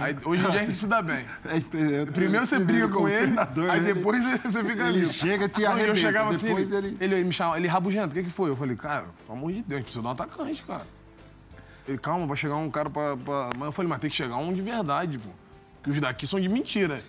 [0.00, 1.24] Aí, hoje em dia a gente se dá bem.
[1.44, 3.32] É, Primeiro você briga com ele,
[3.70, 5.12] aí ele- depois você fica ele amigo.
[5.12, 7.66] chega e te e Eu arrebenta, chegava assim, depois ele, ele- ele me chamava, ele
[7.66, 8.50] rabugento, o que, que foi?
[8.50, 10.86] Eu falei, cara, pelo amor de Deus, a gente precisa de um atacante, cara.
[11.86, 13.50] Ele, calma, vai chegar um cara pra, pra...
[13.56, 15.30] Mas eu falei, mas tem que chegar um de verdade, pô.
[15.76, 17.00] Porque os daqui são de mentira.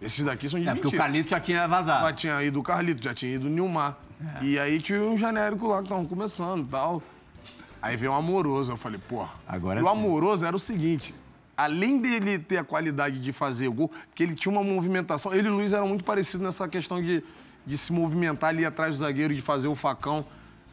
[0.00, 1.02] Esses daqui são de É, porque mentira.
[1.02, 2.06] o Carlitos já tinha vazado.
[2.06, 3.96] Já tinha ido o Carlito, já tinha ido o Nilmar.
[4.40, 4.44] É.
[4.44, 7.02] E aí tinha um genérico lá que estavam começando e tal.
[7.82, 9.26] Aí veio o Amoroso, eu falei, pô.
[9.46, 9.90] Agora o sim.
[9.90, 11.12] Amoroso era o seguinte,
[11.58, 15.50] além dele ter a qualidade de fazer gol, porque ele tinha uma movimentação, ele e
[15.50, 17.22] o Luiz eram muito parecidos nessa questão de,
[17.66, 20.24] de se movimentar ali atrás do zagueiro, de fazer o facão.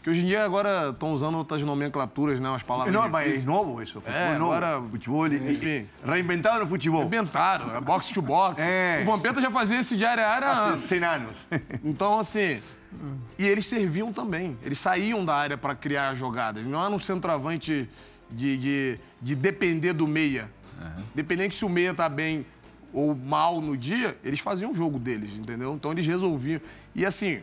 [0.04, 2.48] Que hoje em dia agora estão usando outras nomenclaturas, né?
[2.48, 3.44] Umas palavras Não, mas é difíceis.
[3.44, 4.00] novo isso.
[4.00, 4.52] Futebol É, novo.
[4.54, 5.88] agora- Futebol, enfim.
[6.06, 7.04] Reinventado no futebol.
[7.04, 8.64] Inventaram, é box to box.
[8.64, 9.00] É.
[9.02, 10.84] O Vampeta já fazia esse de área a área Há antes.
[10.84, 11.38] 100 anos.
[11.84, 12.62] Então, assim.
[13.40, 14.56] E eles serviam também.
[14.62, 16.64] Eles saíam da área para criar jogadas.
[16.64, 17.90] Não era um centroavante
[18.30, 20.52] de, de, de depender do meia.
[21.14, 22.46] Dependendo que se o meia tá bem
[22.94, 25.74] ou mal no dia, eles faziam o jogo deles, entendeu?
[25.74, 26.62] Então eles resolviam.
[26.94, 27.42] E assim,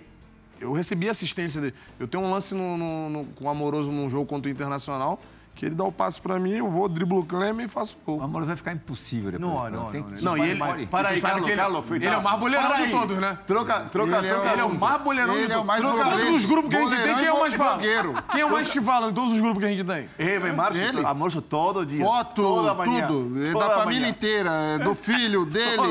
[0.61, 1.75] eu recebi assistência dele.
[1.99, 5.21] Eu tenho um lance no, no- no- com o Amoroso num jogo contra o Internacional,
[5.55, 8.13] que ele dá o passe para mim, eu vou, driblo o Clemer e faço o
[8.13, 8.25] O gol.
[8.25, 9.51] Amoroso vai ficar impossível depois.
[9.53, 10.87] Não, não, Tem não, que- Não, e ele.
[10.87, 12.85] Para tu aí, sabe Carlos, que ele, Carlos, foi ele é o mais boleirão Para
[12.87, 13.39] de todos, né?
[13.47, 14.51] Troca, troca, Ele é troca.
[14.53, 16.31] Ele é o mais boleirão Ele de é o todos.
[16.35, 17.71] os grupos que a gente tem, quem é o mais fala?
[17.73, 18.15] blogueiro.
[18.33, 20.09] Quem é o mais que fala em todos os grupos que a gente tem?
[20.19, 21.05] É, mas Márcio, Ele?
[21.05, 22.05] almoço todo dia.
[22.05, 22.43] Foto,
[22.85, 23.45] tudo.
[23.47, 25.83] É da família inteira, é do filho dele,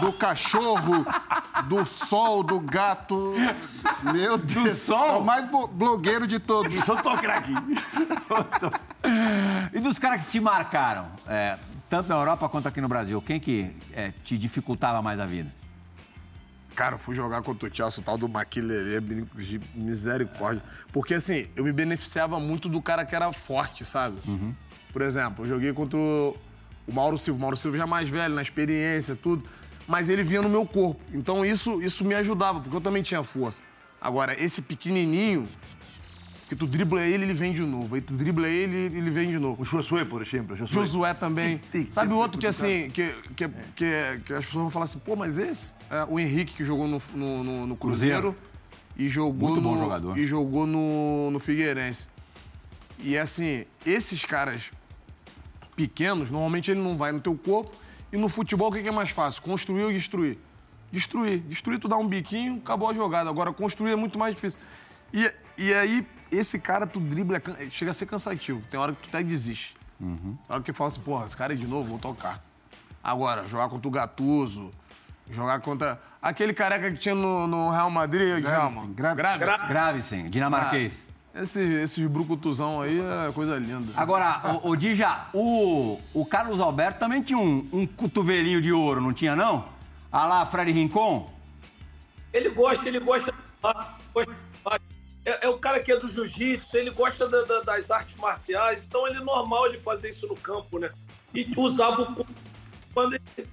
[0.00, 1.04] do cachorro,
[1.64, 3.34] do sol, do gato.
[4.12, 4.78] Meu Deus.
[4.78, 5.06] sol?
[5.16, 6.74] É o mais blogueiro de todos.
[6.76, 7.52] Só tô craque.
[9.72, 11.56] E dos caras que te marcaram, é,
[11.88, 15.52] tanto na Europa quanto aqui no Brasil, quem que é, te dificultava mais a vida?
[16.74, 19.00] Cara, eu fui jogar contra o Chelsea, o tal do Maquilerê,
[19.74, 20.62] misericórdia.
[20.92, 24.16] Porque, assim, eu me beneficiava muito do cara que era forte, sabe?
[24.92, 26.36] Por exemplo, eu joguei contra o
[26.90, 27.38] o Mauro Silva.
[27.38, 29.48] O Mauro Silva já é mais velho, na experiência, tudo.
[29.86, 31.00] Mas ele vinha no meu corpo.
[31.12, 33.62] Então, isso, isso me ajudava, porque eu também tinha força.
[34.00, 35.48] Agora, esse pequenininho,
[36.50, 37.94] Porque tu dribla ele, ele vem de novo.
[37.94, 39.62] Aí tu dribla ele, ele vem de novo.
[39.62, 40.56] O Josué, por exemplo.
[40.56, 41.58] Josué, Josué também.
[41.70, 44.86] Tem que Sabe o outro que assim, que, que, que, que as pessoas vão falar
[44.86, 45.68] assim, pô, mas esse?
[45.88, 48.34] É, o Henrique que jogou no, no, no- no Cruzeiro,
[48.96, 50.18] e jogou Muito bom no, jogador.
[50.18, 52.08] E jogou no, no Figueirense.
[52.98, 54.72] E assim, esses caras
[55.76, 57.76] pequenos, normalmente ele não vai no teu corpo.
[58.12, 59.40] E no futebol, o que que é mais fácil?
[59.42, 60.36] Construir ou destruir?
[60.90, 61.38] Destruir.
[61.38, 63.30] Destruir, tu dá um biquinho, acabou a jogada.
[63.30, 64.58] Agora, construir é muito mais difícil.
[65.14, 68.62] E, e aí, esse cara, tu dribla, é can- chega a ser cansativo.
[68.70, 69.74] Tem hora que tu até desiste.
[69.98, 72.42] Tem hora que fala assim, porra, esse cara é de novo, vou tocar.
[73.02, 74.70] Agora, jogar contra o Gatuso,
[75.30, 78.86] jogar contra aquele careca que tinha no, no Real Madrid, Djalma.
[78.88, 79.68] Gravesen, Gravesen.
[79.68, 81.06] Grave sim, dinamarquês.
[81.34, 83.92] Esse, esses brucutuzão aí é coisa linda.
[83.96, 89.00] Agora, o, o Dija, o, o Carlos Alberto também tinha um, um cotovelinho de ouro,
[89.00, 89.64] não tinha não?
[90.10, 91.30] Ah lá, Fred Rincon?
[92.32, 93.32] Ele gosta, ele gosta.
[94.12, 94.34] gosta-
[95.30, 98.82] É, é o cara que é do jiu-jitsu, ele gosta da- da- das artes marciais,
[98.84, 100.90] então ele é normal ele fazer isso no campo, né?
[101.34, 102.26] E usava o cu-
[102.92, 103.48] quando ele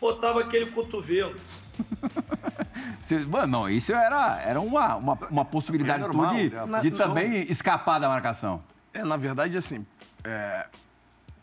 [0.00, 1.36] botava aquele cotovelo.
[3.28, 6.80] Mano, não, isso era, era uma, uma, uma possibilidade É normal, tua de, né?
[6.80, 8.62] de também escapar da marcação.
[8.94, 9.84] É, na verdade, assim,
[10.24, 10.66] é,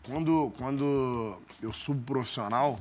[0.04, 2.80] quando, quando eu subo profissional,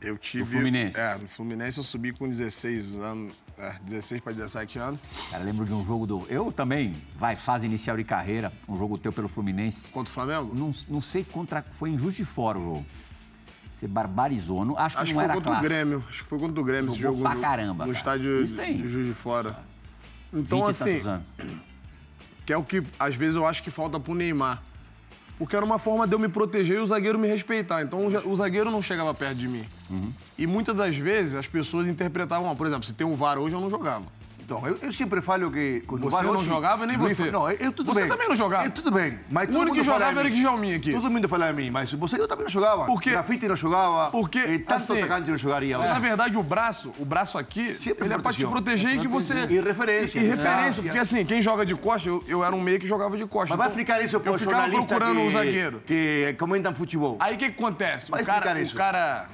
[0.00, 0.44] eu tive...
[0.44, 0.98] No Fluminense.
[0.98, 5.64] É, no Fluminense eu subi com 16 anos, é, 16 para 17 anos, Cara, lembro
[5.66, 6.26] de um jogo do.
[6.28, 9.88] Eu também, vai, fase inicial de carreira, um jogo teu pelo Fluminense.
[9.88, 10.54] contra o Flamengo.
[10.54, 11.64] Não, não sei contra.
[11.72, 12.86] Foi em Juiz de Fora o jogo.
[13.72, 14.64] Você barbarizou.
[14.64, 16.04] Não, acho que Acho que não foi era contra o Grêmio.
[16.08, 17.98] Acho que foi contra o Grêmio esse Jogou jogo pra no, caramba, no cara.
[17.98, 18.76] estádio Isso tem.
[18.76, 19.56] de Juiz de Fora.
[20.32, 21.26] 20 Então, e assim, tantos anos.
[22.44, 24.62] que é o que às vezes eu acho que falta pro Neymar.
[25.38, 27.82] Porque era uma forma de eu me proteger e o zagueiro me respeitar.
[27.82, 29.64] Então o zagueiro não chegava perto de mim.
[29.88, 30.12] Uhum.
[30.36, 33.60] E muitas das vezes as pessoas interpretavam, por exemplo, se tem um VAR hoje eu
[33.60, 34.17] não jogava.
[34.48, 35.82] Então, eu, eu sempre falo que...
[35.86, 37.30] quando Você vai não jogava nem você.
[37.30, 38.08] Não, eu tudo Você bem.
[38.08, 38.64] também não jogava.
[38.64, 40.90] Eu, tudo bem, mas O único que jogava era que Djalminha aqui.
[40.94, 42.86] Todo mundo fala de mim, mas você eu também não jogava.
[42.86, 44.10] Porque- Grafite não jogava.
[44.10, 45.76] Porque, e tanto assim, atacante não jogaria.
[45.76, 49.06] Na verdade, o braço, o braço aqui, Sempre ele é pra te proteger e que
[49.08, 49.34] você...
[49.50, 50.18] E referência.
[50.18, 50.82] E referência, Exato.
[50.82, 53.54] porque assim, quem joga de costa, eu, eu era um meio que jogava de costa.
[53.54, 55.82] Mas vai Então, explicar isso eu para os ficava jornalistas procurando que, um zagueiro.
[55.86, 57.18] que comentam futebol.
[57.20, 58.10] Aí o que, que acontece?
[58.10, 58.74] Vai o o isso.
[58.74, 59.28] cara.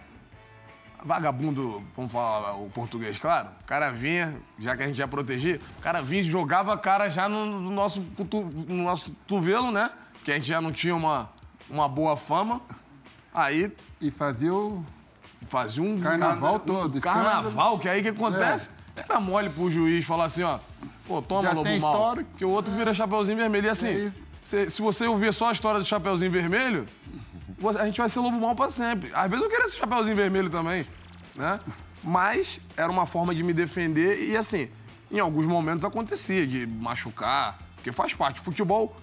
[1.04, 3.48] Vagabundo, vamos falar o português, claro.
[3.62, 6.78] O cara vinha, já que a gente já protegia, o cara vinha e jogava a
[6.78, 8.00] cara já no, no nosso,
[8.68, 9.90] no nosso cotovelo, né?
[10.24, 11.28] Que a gente já não tinha uma,
[11.68, 12.60] uma boa fama.
[13.34, 14.82] Aí E fazia o.
[15.48, 17.24] fazia um Carnaval um todo, escândalo.
[17.24, 18.70] Carnaval, que aí o que acontece?
[18.96, 20.58] Era mole pro juiz falar assim, ó.
[21.06, 21.92] Pô, toma, Já Lobo tem Mal.
[21.92, 22.30] histórico.
[22.38, 23.66] Que o outro vira Chapeuzinho Vermelho.
[23.66, 26.86] E assim, É se, se você ouvir só a história do Chapeuzinho Vermelho,
[27.68, 29.10] a gente vai ser Lobo Mal pra sempre.
[29.14, 30.86] Às vezes eu queria ser Chapeuzinho Vermelho também,
[31.34, 31.60] né?
[32.02, 34.68] Mas era uma forma de me defender e assim,
[35.10, 38.40] em alguns momentos acontecia de machucar, porque faz parte.
[38.40, 38.94] Futebol,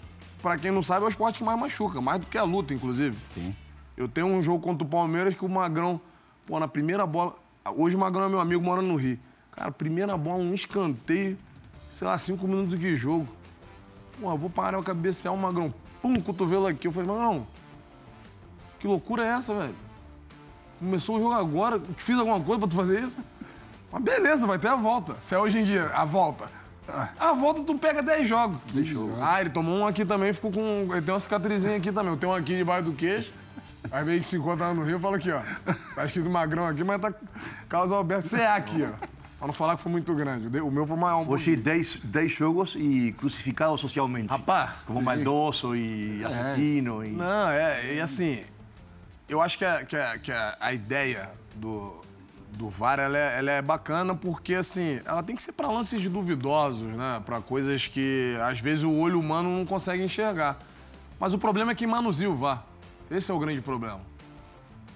[0.42, 2.74] pra quem não sabe, é o esporte que mais machuca, mais do que a luta,
[2.74, 3.18] inclusive.
[3.34, 3.56] Sim.
[3.98, 6.00] Eu tenho um jogo contra o Palmeiras que o Magrão,
[6.46, 7.36] pô, na primeira bola.
[7.76, 9.20] Hoje o Magrão é meu amigo morando no Rio.
[9.52, 11.38] Cara, primeira bola, um escanteio,
[11.92, 13.28] sei lá, cinco minutos de jogo.
[14.20, 15.74] Pô, eu vou parar o cabecear o Magrão.
[16.02, 16.88] Pum, cotovelo aqui.
[16.88, 17.46] Eu falei, Magrão,
[18.82, 19.76] que loucura é essa, velho?
[20.80, 23.16] Começou o jogo agora, fiz alguma coisa pra tu fazer isso?
[23.92, 25.16] Mas beleza, vai ter a volta.
[25.22, 26.50] Se é hoje em dia, a volta.
[27.20, 28.58] A volta tu pega 10 jogos.
[29.22, 30.88] Ah, ele tomou um aqui também, ficou com.
[30.92, 32.12] Ele tem uma cicatrizinha aqui também.
[32.12, 33.32] Eu tenho um aqui debaixo do queixo.
[33.92, 35.42] Aí veio que se encontra lá no Rio, fala aqui, ó.
[35.96, 37.14] Tá escrito magrão aqui, mas tá
[37.70, 39.08] Carlos Alberto CA aqui, ó.
[39.38, 40.60] Pra não falar que foi muito grande.
[40.60, 41.22] O meu foi maior.
[41.22, 44.28] um Hoje, 10 10 jogos e crucificado socialmente.
[44.28, 47.04] Rapaz, Como maldoso e assassino.
[47.04, 47.10] E...
[47.10, 48.42] Não, é, e assim,
[49.32, 52.02] eu acho que a, que a, que a, a ideia do,
[52.52, 56.06] do VAR, ela é, ela é bacana porque, assim, ela tem que ser para lances
[56.10, 57.22] duvidosos, né?
[57.26, 60.60] Para coisas que, às vezes, o olho humano não consegue enxergar.
[61.18, 62.66] Mas o problema é que manuseia o VAR.
[63.10, 64.02] Esse é o grande problema.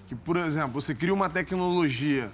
[0.07, 2.29] Que, por exemplo, você cria uma tecnologia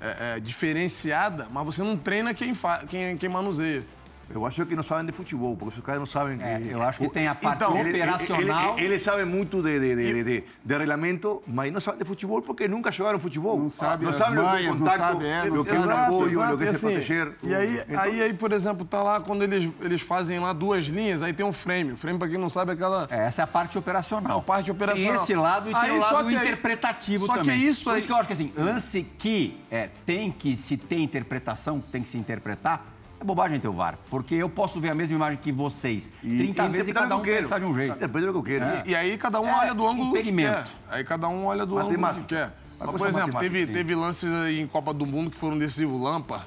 [0.00, 2.52] é, é, diferenciada, mas você não treina quem,
[2.88, 3.84] quem, quem manuseia.
[4.28, 6.42] Eu acho que não sabem de futebol, porque os caras não sabem que...
[6.44, 8.74] É, eu acho que tem a parte Então, Ele- ele- operacional.
[8.76, 12.04] Ele, ele sabe muito de, de, de, de, de, de regulamento, mas não sabe de
[12.04, 13.56] futebol porque nunca jogaram futebol.
[13.58, 15.92] Não sabe as o que é manhas, não sabe, é, não o que é sabe.
[15.92, 17.32] apoio, o que é e se assim, proteger.
[17.44, 20.86] E aí, Então, aí, aí, por exemplo, tá lá quando eles, eles fazem lá duas
[20.86, 21.92] linhas, aí tem um frame.
[21.92, 23.06] O frame, pra quem não sabe, é aquela.
[23.10, 24.38] É, Essa é a parte operacional.
[24.38, 25.12] a parte operacional.
[25.14, 27.62] Tem esse lado e tem Aí, o só lado interpretativo só que também.
[27.62, 30.76] isso Por aí- isso que eu acho que assim, lance que é, tem que se
[30.76, 32.84] ter interpretação, tem que se interpretar,
[33.20, 33.98] é bobagem ter o VAR.
[34.10, 37.58] Porque eu posso ver a mesma imagem que vocês 30 vezes e cada um pensar
[37.58, 37.96] de um jeito.
[37.96, 38.88] Interpreta o que eu quero.
[38.88, 40.20] E aí cada um É, olha do ângulo que quer.
[40.20, 40.70] impedimento.
[40.90, 42.36] Aí cada um olha do ângulo que Matemática.
[42.36, 42.66] quer.
[42.78, 45.98] Mas, por exemplo, matemática, teve, teve lances em Copa do Mundo que foram decisivos.
[46.00, 46.46] Lampa.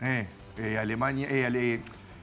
[0.00, 0.26] É,
[0.58, 1.80] é, Alemanha, é, Ale,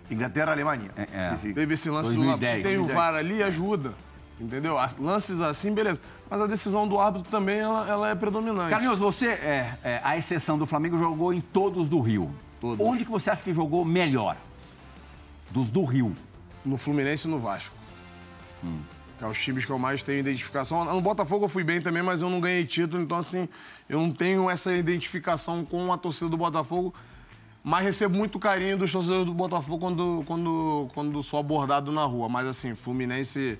[0.10, 0.92] Inglaterra, Alemanha.
[0.98, 1.38] É, é.
[1.38, 1.54] Sí.
[1.54, 2.58] Teve esse lance do 2010.
[2.58, 3.94] Se tem o VAR ali, ajuda.
[4.40, 4.78] Entendeu?
[4.78, 6.02] As- Lances assim, beleza.
[6.30, 8.70] Mas a decisão do árbitro também, ela, ela é predominante.
[8.70, 12.30] Carlinhos, você, é, é, a exceção do Flamengo, jogou em todos do Rio.
[12.62, 12.86] Todos.
[12.86, 14.38] Onde que você acha que jogou melhor?
[15.50, 16.16] Dos do Rio.
[16.64, 17.74] No Fluminense e no Vasco.
[19.18, 20.86] Que é os times que eu mais tenho identificação.
[20.86, 23.50] No Botafogo eu fui bem também, mas eu não ganhei título, então assim,
[23.90, 26.94] eu não tenho essa identificação com a torcida do Botafogo.
[27.64, 32.28] Mas recebo muito carinho dos torcedores do Botafogo quando, quando, quando sou abordado na rua.
[32.30, 33.60] Mas assim, Fluminense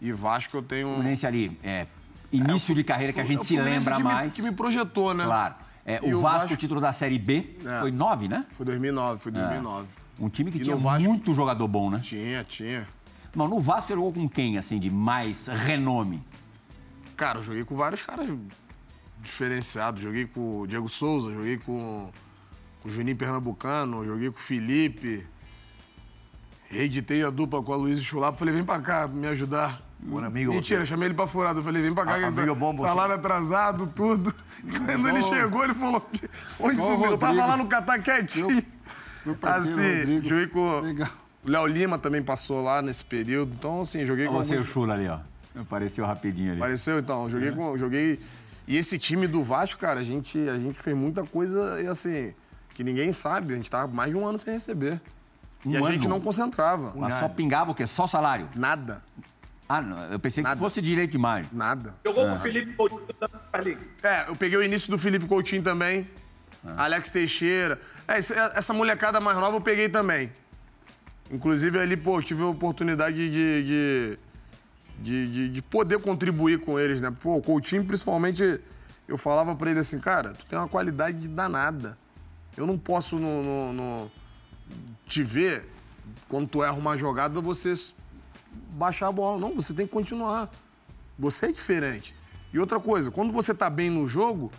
[0.00, 0.88] e Vasco eu tenho.
[0.88, 1.86] Fluminense ali, é,
[2.32, 4.34] início de carreira que a É gente o se lembra que me- mais.
[4.34, 5.24] que me projetou, né?
[5.24, 5.54] Claro.
[5.88, 7.80] É, o o Vasco, Vasco- o título da Série B, É.
[7.80, 8.44] foi nove, né?
[8.52, 9.86] Foi 2009, foi 2009.
[10.18, 12.00] Um time que E tinha Vasco- muito jogador bom, né?
[12.02, 12.88] Tinha, tinha.
[13.34, 16.22] Não, no Vasco você jogou com quem, assim, de mais renome?
[17.16, 18.28] Cara, eu joguei com vários caras
[19.22, 20.02] diferenciados.
[20.02, 22.10] Joguei com o Diego Souza, joguei com,
[22.82, 25.24] com o Juninho Pernambucano, joguei com o Felipe.
[26.68, 28.38] Reeditei a dupla com a Luiz Chulapa.
[28.38, 29.80] Falei, vem pra cá me ajudar.
[29.98, 30.86] Bom amigo Mentira, você.
[30.86, 31.58] chamei ele pra furado.
[31.60, 32.14] Eu falei, vem pra cá.
[32.14, 32.86] Ah, que amigo tá- bom você.
[32.86, 34.34] Salário atrasado, tudo.
[34.64, 36.06] E quando ele chegou, ele falou,
[36.60, 37.10] onde Igual tu viu?
[37.12, 38.64] Eu tava lá no Catar quietinho.
[39.24, 40.28] Meu Assim, Rodrigo.
[40.28, 40.80] joguei com...
[40.80, 41.08] Legal.
[41.44, 43.52] O Léo Lima também passou lá nesse período.
[43.56, 45.18] Então, assim, joguei com Você e o Chula ali, ó.
[45.58, 46.60] Apareceu rapidinho ali.
[46.60, 47.78] Apareceu então, joguei com.
[47.78, 48.20] Joguei.
[48.66, 52.34] E esse time do Vasco, cara, a gente, a gente fez muita coisa e assim,
[52.74, 53.52] que ninguém sabe.
[53.54, 55.00] A gente tava mais de um ano sem receber.
[55.64, 56.16] Um e a gente ano?
[56.16, 56.92] não concentrava.
[56.96, 57.86] Mas só pingava o quê?
[57.86, 58.48] Só salário?
[58.56, 59.00] Nada.
[59.68, 60.60] Ah, não, eu pensei que Nada.
[60.60, 61.50] fosse direito de imagem.
[61.52, 61.94] Nada.
[62.04, 63.80] Jogou com o Felipe Coutinho também, Carlinhos.
[64.02, 66.08] É, eu peguei o início do Felipe Coutinho também.
[66.76, 67.80] Alex Teixeira.
[68.08, 70.32] É, essa molecada mais nova eu peguei também.
[71.30, 74.18] Inclusive ali, pô, eu tive a oportunidade de, de,
[75.00, 77.12] de, de- de poder contribuir com eles, né?
[77.20, 78.60] Pô, o Coutinho, principalmente,
[79.08, 81.98] eu falava pra ele assim, cara, tu tem uma qualidade danada.
[82.56, 84.10] Eu não posso no, no- no-
[85.08, 85.68] te ver,
[86.28, 87.74] quando tu erra uma jogada, você
[88.72, 89.38] baixar a bola.
[89.38, 90.50] Não, você tem que continuar.
[91.18, 92.14] Você é diferente.
[92.52, 94.50] E outra coisa, quando você tá bem no jogo,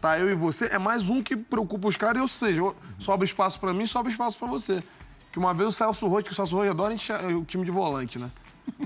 [0.00, 2.62] tá eu e você, é mais um que preocupa os caras, ou seja,
[2.98, 4.82] sobe espaço pra mim, sobe espaço pra você.
[5.32, 7.70] Que uma vez o Celso Roth, que o Celso Roth adora encher o time de
[7.70, 8.30] volante, né?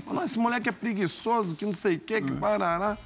[0.03, 2.97] Falou, "Não, esse moleque é preguiçoso, que não sei o quê, que parará.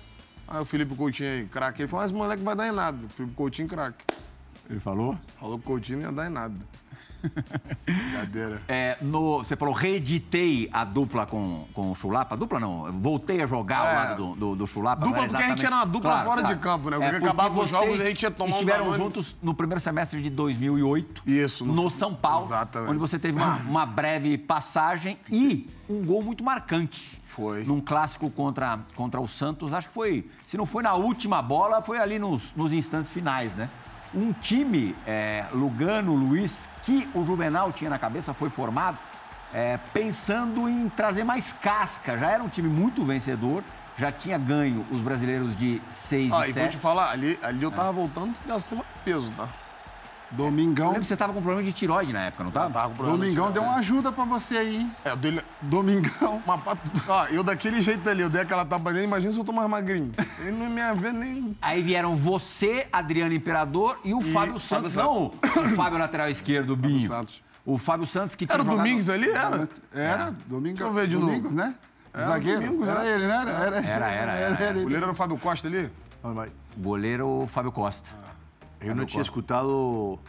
[0.47, 3.05] Aí o Felipe Coutinho aí, craque, ele falou, mas esse moleque vai dar em nada.
[3.05, 4.03] O Felipe Coutinho, craque.
[4.69, 5.17] Ele falou?
[5.39, 6.55] Falou que o Coutinho não ia dar em nada.
[7.85, 8.61] Brincadeira.
[8.69, 12.35] É, no, você falou, reeditei a dupla com, com o Chulapa.
[12.37, 13.93] Dupla não, voltei a jogar ao É.
[13.93, 15.05] lado do, do, do Chulapa.
[15.05, 16.97] Dupla porque a gente exatamente- era uma dupla fora de campo, né?
[16.99, 19.03] Porque acabava os jogos e a gente ia tomar um estiveram tamanho.
[19.03, 21.23] juntos no primeiro semestre de 2008.
[21.25, 22.45] Isso, No, no- São Paulo.
[22.45, 22.89] Exatamente.
[22.91, 27.19] Onde você teve uma, uma breve passagem e um gol muito marcante.
[27.25, 27.63] Foi.
[27.63, 29.73] Num clássico contra, contra o Santos.
[29.73, 33.55] Acho que foi, se não foi na última bola, foi ali nos, nos instantes finais,
[33.55, 33.69] né?
[34.13, 38.97] Um time, é, Lugano, Luiz, que o Juvenal tinha na cabeça, foi formado
[39.53, 42.17] é, pensando em trazer mais casca.
[42.17, 43.63] Já era um time muito vencedor,
[43.95, 46.59] já tinha ganho os brasileiros de 6 Ó, e e 7.
[46.59, 49.47] vou te falar, ali, ali eu tava voltando acima do peso, tá?
[50.31, 50.87] Domingão.
[50.87, 52.71] lembro que você tava com problema de tiroide na época, não tava?
[52.71, 53.73] Tava com problema de Domingão deu tirar.
[53.73, 54.91] uma ajuda pra você aí, hein?
[55.03, 55.41] É, eu dei...
[55.61, 56.41] Domingão.
[56.45, 56.77] Uma pat...
[57.07, 59.69] Ó, eu daquele jeito ali, eu dei aquela tapa nele, imagina se eu tô mais
[59.69, 60.11] magrinho.
[60.39, 61.57] Ele não ia ver nem...
[61.61, 64.93] Aí vieram você, Adriano Imperador e o Fábio Santos.
[64.93, 67.07] Fábio Não, o Fábio lateral esquerdo, o Binho.
[67.07, 67.41] Santos.
[67.65, 68.83] O Fábio Santos que tinha Era o jogado...
[68.83, 69.29] Domingos ali?
[69.29, 69.69] Era?
[69.93, 70.73] Era, Domingão.
[70.73, 71.27] Deixa eu ver de novo.
[71.27, 71.75] Domingos, né?
[72.13, 72.61] Era Zagueiro.
[72.61, 73.13] Domingos, era né?
[73.13, 73.33] ele, né?
[73.35, 74.63] Era, era, Era, era, era.
[74.63, 74.81] O ele.
[74.83, 75.89] goleiro era o Fábio Costa ali?
[76.23, 76.47] Normal.
[76.77, 78.09] Goleiro Fábio Costa.
[78.81, 80.19] Eu não tinha escutado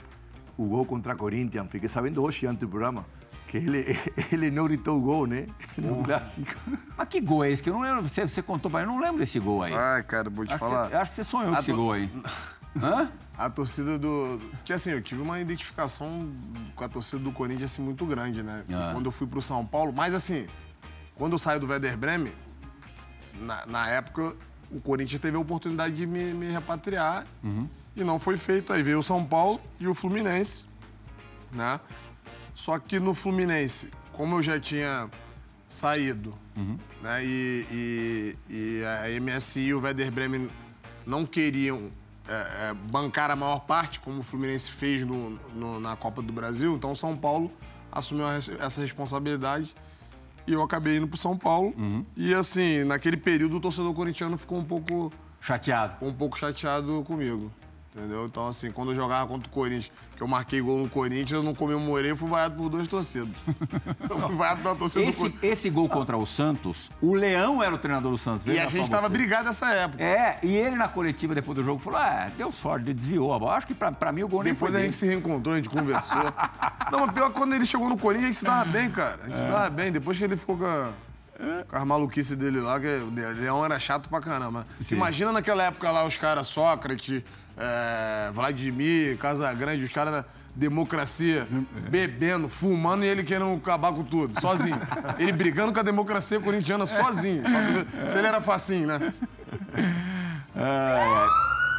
[0.56, 1.70] o gol contra Corinthians.
[1.70, 3.04] Fiquei sabendo hoje, antes do programa,
[3.46, 3.98] que ele,
[4.30, 5.46] ele não gritou o gol, né?
[5.76, 6.54] No clássico.
[6.96, 7.62] Mas que gol é esse?
[7.62, 8.08] Que eu não lembro.
[8.08, 9.74] Você, você contou pra mim, eu não lembro desse gol aí.
[9.74, 10.88] Ai, cara, vou te acho, que falar.
[10.88, 12.10] você, eu acho que você sonhou com esse gol aí.
[12.80, 13.10] Hã?
[13.36, 14.40] A torcida do.
[14.64, 16.30] Que assim, eu tive uma identificação
[16.76, 18.62] com a torcida do Corinthians assim, muito grande, né?
[18.72, 18.90] Ah.
[18.92, 19.92] Quando eu fui pro São Paulo.
[19.96, 20.46] Mas assim,
[21.14, 22.32] quando eu saí do Werder Bremen,
[23.40, 24.36] na, na época,
[24.70, 27.24] o Corinthians teve a oportunidade de me, me repatriar.
[28.00, 28.72] E não foi feito.
[28.72, 30.64] Aí veio o São Paulo e o Fluminense,
[31.52, 31.78] né?
[32.54, 35.08] Só que no Fluminense, como eu já tinha
[35.68, 36.34] saído,
[37.02, 37.24] né?
[37.24, 40.50] E, e- e a MSI e o Werder Bremen
[41.06, 41.90] não queriam
[42.28, 46.32] é, é, bancar a maior parte, como o Fluminense fez no- no- na Copa do
[46.32, 47.50] Brasil, então o São Paulo
[47.90, 48.24] assumiu
[48.60, 49.74] essa responsabilidade
[50.46, 51.74] e eu acabei indo pro São Paulo.
[52.16, 55.94] E assim, naquele período o torcedor corintiano ficou um pouco, Chateado.
[55.94, 57.50] ficou um pouco chateado comigo.
[57.92, 58.24] Entendeu?
[58.24, 61.42] Então, assim, quando eu jogava contra o Corinthians, que eu marquei gol no Corinthians, eu
[61.42, 63.34] não comemorei, fui vaiado por duas torcidas.
[64.08, 65.52] eu fui vaiado pela torcida do Esse, Corinthians.
[65.52, 68.46] esse gol contra o Santos, o Leão era o treinador do Santos.
[68.46, 69.12] E a gente tava você.
[69.12, 70.00] brigado nessa época.
[70.04, 73.38] É, e ele na coletiva depois do jogo falou: é, deu sorte, ele desviou a
[73.40, 73.54] bola.
[73.56, 74.92] Acho que pra, pra mim o gol nem Depois foi a dele.
[74.92, 76.22] gente se reencontrou, a gente conversou.
[76.92, 79.18] Não, mas pior que quando ele chegou no Corinthians, a gente se dava bem, cara.
[79.24, 79.90] A gente se dava bem.
[79.90, 80.90] Depois que ele ficou com, a,
[81.66, 84.64] com as maluquices dele lá, que o Leão era chato pra caramba.
[84.92, 87.22] Imagina naquela época lá os caras Sócrates,
[87.56, 90.24] é, Vladimir, Casagrande, os caras da
[90.54, 91.46] democracia,
[91.88, 94.78] bebendo, fumando e ele querendo acabar com tudo, sozinho.
[95.18, 97.42] Ele brigando com a democracia corintiana sozinho.
[98.08, 99.14] Se ele era facinho, né?
[100.54, 101.28] Ai, ai.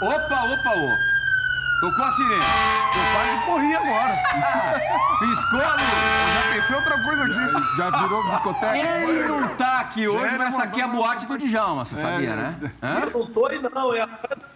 [0.01, 1.11] Opa, opa, opa.
[1.81, 2.35] Tocou a sirene.
[2.35, 4.13] Eu quase corri agora.
[5.19, 5.81] Piscou a luz.
[6.33, 7.77] Já pensei outra coisa aqui.
[7.77, 8.77] Já virou discoteca?
[8.77, 12.35] Ele não tá aqui hoje, mas essa aqui é a boate do Djalma, você sabia,
[12.35, 12.55] né?
[12.83, 12.99] Hã?
[12.99, 14.09] Eu não tô aí, não, é a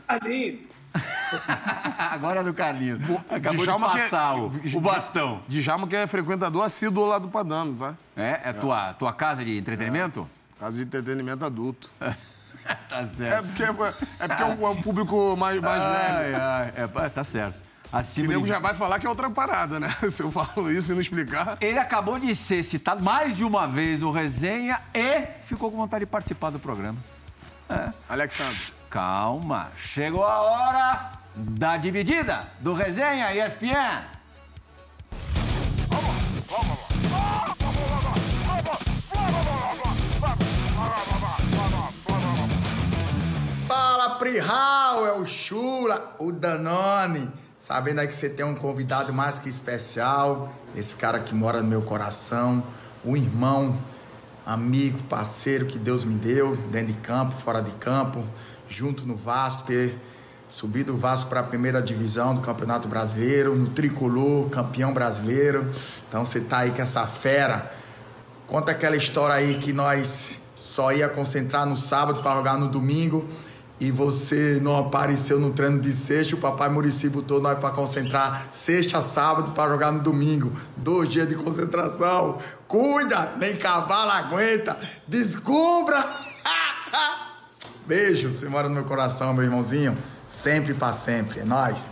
[0.08, 0.75] Carlinhos.
[2.12, 3.02] Agora é do Carlinhos.
[3.30, 5.42] Acabou Djalma de é- passar o, o bastão.
[5.48, 7.94] Djalma que é frequentador assíduo lá do Padano, tá?
[8.16, 8.42] É?
[8.50, 10.28] É tua, tua casa de entretenimento?
[10.60, 11.90] Casa de entretenimento adulto.
[12.90, 13.46] Tá É certo.
[13.46, 16.36] porque é, é porque é um, é um público mais, mais velho.
[16.36, 17.06] Ai, ai.
[17.06, 17.56] É, tá certo.
[17.94, 18.48] O Acima nego de...
[18.50, 19.96] já vai falar que é outra parada, né?
[20.10, 21.60] Se eu falo isso e não explicar.
[21.62, 26.06] Ele acabou de ser citado mais de uma vez no resenha e ficou com vontade
[26.06, 26.98] de participar do programa.
[28.10, 28.74] Alexandre.
[28.96, 34.06] Calma, chegou a hora da dividida do resenha ESPN.
[43.68, 47.30] Fala, Prihal, é o Chula, o Danone.
[47.60, 51.68] Sabendo aí que você tem um convidado mais que especial, esse cara que mora no
[51.68, 52.64] meu coração,
[53.04, 53.78] um irmão,
[54.46, 58.24] amigo, parceiro que Deus me deu, dentro de campo, fora de campo,
[58.68, 59.96] junto no Vasco, ter
[60.48, 65.70] subido o Vasco para a primeira divisão do Campeonato Brasileiro, no tricolor, campeão brasileiro.
[66.08, 67.72] Então você tá aí com essa fera.
[68.48, 73.28] Conta aquela história aí que nós só ia concentrar no sábado para jogar no domingo
[73.80, 76.36] e você não apareceu no treino de sexta.
[76.36, 80.54] O papai Murici botou nós para concentrar sexta, sábado para jogar no domingo.
[80.78, 82.38] Dois dias de concentração.
[82.68, 84.78] Cuida, nem cavalo aguenta.
[85.08, 86.06] Descubra!
[87.86, 89.98] Beijo, você mora no meu coração, meu irmãozinho.
[90.28, 91.42] Sempre para sempre.
[91.42, 91.92] É nóis.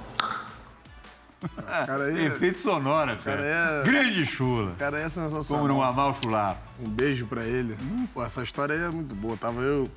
[1.44, 3.38] Esse cara aí, Efeito sonoro, cara.
[3.38, 4.74] cara é- Grande chula.
[4.80, 5.68] cara aí é Como sensacional.
[5.68, 6.62] não amar o chulapa.
[6.80, 7.78] Um beijo pra ele.
[8.14, 9.36] Pô, essa história aí é muito boa.
[9.38, 9.90] Tava eu,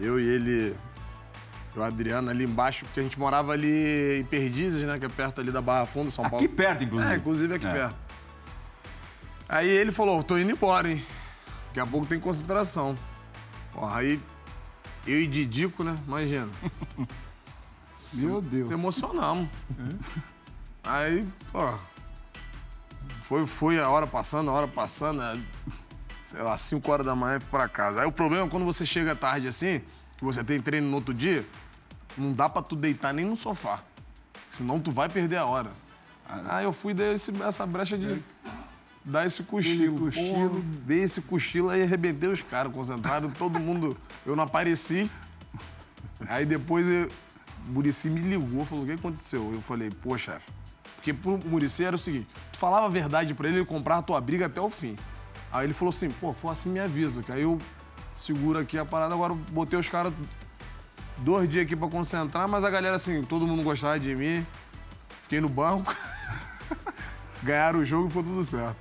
[0.00, 0.76] eu e ele,
[1.76, 4.98] o Adriano ali embaixo, porque a gente morava ali em Perdizes, né?
[4.98, 6.44] Que é perto ali da Barra Funda, São Paulo.
[6.44, 7.12] Aqui perto, inclusive.
[7.12, 7.72] É, inclusive aqui É.
[7.72, 7.96] perto.
[9.48, 11.04] Aí ele falou, tô indo embora, hein?
[11.68, 12.96] Daqui a pouco tem concentração.
[13.72, 14.18] Porra, aí
[15.10, 15.96] eu e Didico, né?
[16.06, 16.48] Imagina.
[18.12, 18.68] Meu Deus.
[18.68, 19.48] Se emocionamos.
[20.84, 21.74] Aí, pô.
[23.22, 25.20] Foi, foi a hora passando, a hora passando.
[25.22, 25.38] é,
[26.24, 28.00] Sei lá, 5 horas da manhã eu fui pra casa.
[28.00, 29.80] Aí o problema é quando você chega tarde assim,
[30.16, 31.46] que você tem treino no outro dia,
[32.16, 33.80] não dá pra tu deitar nem no sofá.
[34.50, 35.70] Senão tu vai perder a hora.
[36.48, 38.22] Aí eu fui dar esse- essa brecha de
[39.10, 39.98] dar esse cochilo.
[40.06, 40.50] cochilo.
[40.50, 43.96] Porra, dei esse cochilo aí arrebentei os caras concentrados, todo mundo.
[44.24, 45.10] Eu não apareci.
[46.28, 47.08] Aí depois eu-
[47.66, 49.50] o Murici me ligou, falou: o que aconteceu?
[49.52, 50.50] Eu falei: pô, chefe.
[50.96, 54.02] Porque pro Murici era o seguinte: tu falava a verdade pra ele, ele comprava a
[54.02, 54.96] tua briga até o fim.
[55.52, 57.58] Aí ele falou assim: pô, for assim me avisa, que aí eu
[58.16, 59.14] seguro aqui a parada.
[59.14, 60.12] Agora botei os caras
[61.18, 64.46] dois dias aqui pra concentrar, mas a galera, assim, todo mundo gostava de mim.
[65.22, 65.94] Fiquei no banco.
[67.42, 68.76] Ganharam o jogo e foi tudo certo.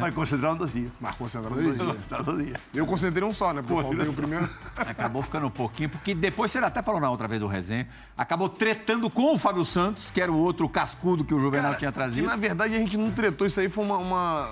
[0.00, 0.90] Mas concentraron dos días.
[0.98, 1.86] Mas concentraram dois dias.
[1.88, 2.58] Concentraron dos días.
[2.74, 3.60] Eu concentrei um só, né?
[3.60, 4.48] Porque eu faltei o primeiro.
[4.78, 7.86] Acabou ficando um pouquinho, porque depois você até falou na outra vez do resenha,
[8.16, 11.90] acabou tretando com o Fábio Santos, que era o outro cascudo que o Juvenal tinha
[11.90, 12.26] Que, trazido.
[12.26, 13.46] na verdade, a gente não tretou.
[13.46, 14.50] Isso aí foi uma, uma-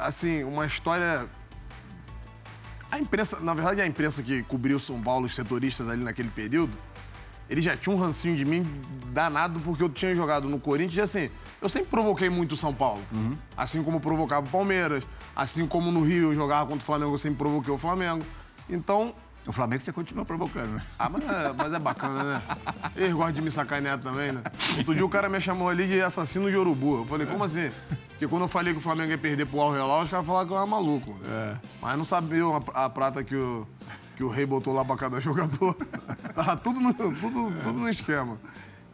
[0.00, 1.26] assim, uma história...
[2.90, 6.72] A imprensa, na verdade, a imprensa que cobriu São Paulo, os setoristas ali naquele período,
[7.48, 8.66] ele já tinha um rancinho de mim
[9.12, 11.30] danado porque eu tinha jogado no Corinthians e assim,
[11.60, 13.02] eu sempre provoquei muito o São Paulo.
[13.56, 15.04] Assim como provocava o Palmeiras,
[15.34, 18.24] assim como no Rio eu jogava contra o Flamengo, eu sempre provoquei o Flamengo.
[18.68, 19.14] Então,
[19.46, 20.82] O Flamengo você continua provocando, né?
[20.98, 22.42] ah, mas é, mas é bacana, né?
[22.94, 24.42] Eles gostam de me sacanear também, né?
[24.76, 26.98] Outro dia o cara me chamou ali de assassino de urubu.
[26.98, 27.70] Eu falei, como assim?
[28.10, 30.46] Porque quando eu falei que o Flamengo ia perder pro Al Hilal, os caras falaram
[30.48, 31.16] que eu era maluco.
[31.80, 33.66] Mas não sabiam a, a prata que o,
[34.16, 35.74] que o rei botou lá pra cada jogador.
[36.34, 38.36] Tava tudo no, tudo, tudo no esquema.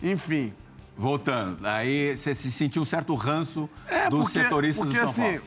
[0.00, 0.52] Enfim.
[0.96, 5.24] Voltando, aí você se sentiu um certo ranço É, dos porque- setoristas porque, do São
[5.24, 5.42] assim, Paulo.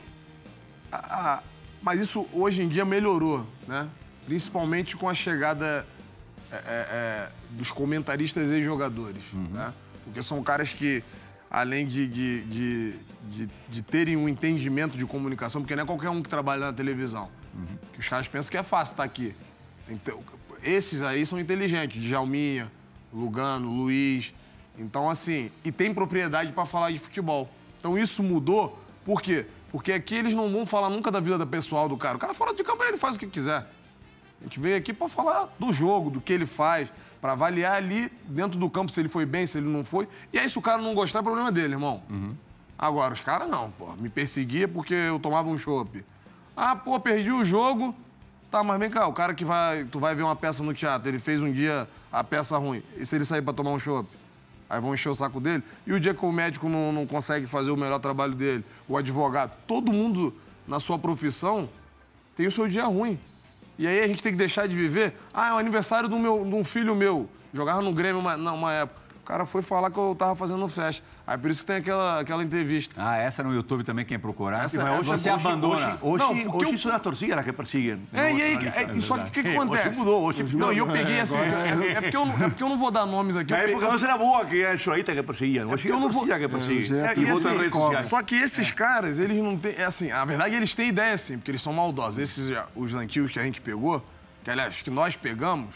[0.91, 0.97] a-
[1.35, 1.43] a-
[1.81, 3.87] mas isso hoje em dia melhorou, né?
[4.25, 5.85] Principalmente com a chegada
[6.51, 9.73] é, é, é, dos comentaristas e jogadores, né?
[10.03, 11.01] Porque são caras que,
[11.51, 12.93] além de, de, de,
[13.31, 16.73] de, de terem um entendimento de comunicação, porque não é qualquer um que trabalha na
[16.73, 17.29] televisão,
[17.93, 19.33] que os caras pensam que é fácil estar aqui.
[19.87, 20.17] Tem que ter-
[20.63, 22.69] esses aí são inteligentes, Djalminha,
[23.13, 24.33] Lugano, Luiz.
[24.77, 27.49] Então, assim, e tem propriedade para falar de futebol.
[27.79, 29.45] Então isso mudou, por quê?
[29.71, 32.17] Porque aqui eles não vão falar nunca da vida pessoal do cara.
[32.17, 33.65] O cara fora de campo ele faz o que quiser.
[34.39, 36.87] A gente veio aqui para falar do jogo, do que ele faz,
[37.19, 40.07] para avaliar ali dentro do campo se ele foi bem, se ele não foi.
[40.31, 42.03] E aí, se o cara não gostar, é problema dele, irmão.
[42.77, 43.93] Agora, os caras não, pô.
[43.97, 46.05] Me perseguia porque eu tomava um chopp.
[46.55, 47.95] Ah, pô, perdi o jogo.
[48.51, 49.85] Tá, mas vem cá, o cara que vai.
[49.85, 52.83] Tu vai ver uma peça no teatro, ele fez um dia a peça ruim.
[52.95, 54.07] E se ele sair pra tomar um chopp?
[54.69, 55.63] Aí vão encher o saco dele.
[55.85, 58.97] E o dia que o médico não, não consegue fazer o melhor trabalho dele, o
[58.97, 60.33] advogado, todo mundo
[60.67, 61.69] na sua profissão
[62.35, 63.17] tem o seu dia ruim.
[63.79, 65.13] E aí a gente tem que deixar de viver.
[65.33, 67.29] Ah, é o aniversário do meu, de um filho meu.
[67.53, 68.99] Jogava no Grêmio uma, numa época.
[69.27, 71.03] O cara foi falar que eu tava fazendo festa.
[71.27, 72.95] Aí por isso que tem aquela, aquela entrevista.
[72.97, 74.63] Ah, essa no YouTube também, quem procurar.
[74.63, 75.97] Essa- Mas você hoje, abandona.
[76.01, 78.07] Hoje, Não, hoje, porque hoje eu- são as torcidas as que perseguem.
[78.13, 79.89] É, e aí, é, e só que o que, que É, acontece?
[79.89, 81.35] Hoje mudou, hoje Não, e eu peguei assim.
[81.35, 83.51] É, é porque eu, não- é porque eu não vou dar nomes aqui.
[83.51, 85.69] Na eu época não era boa que era os jornalistas que perseguiam.
[85.71, 86.97] Hoje é eu a não vou- torcida que persegue.
[86.97, 88.05] é a É, E assim, nas redes sociais.
[88.05, 89.75] Só que esses caras, eles não têm.
[89.75, 92.17] É assim, a verdade eles têm ideia, sim, porque eles são maldosos.
[92.17, 94.01] Esses, os antigos que a gente pegou,
[94.41, 95.75] que aliás, que nós pegamos,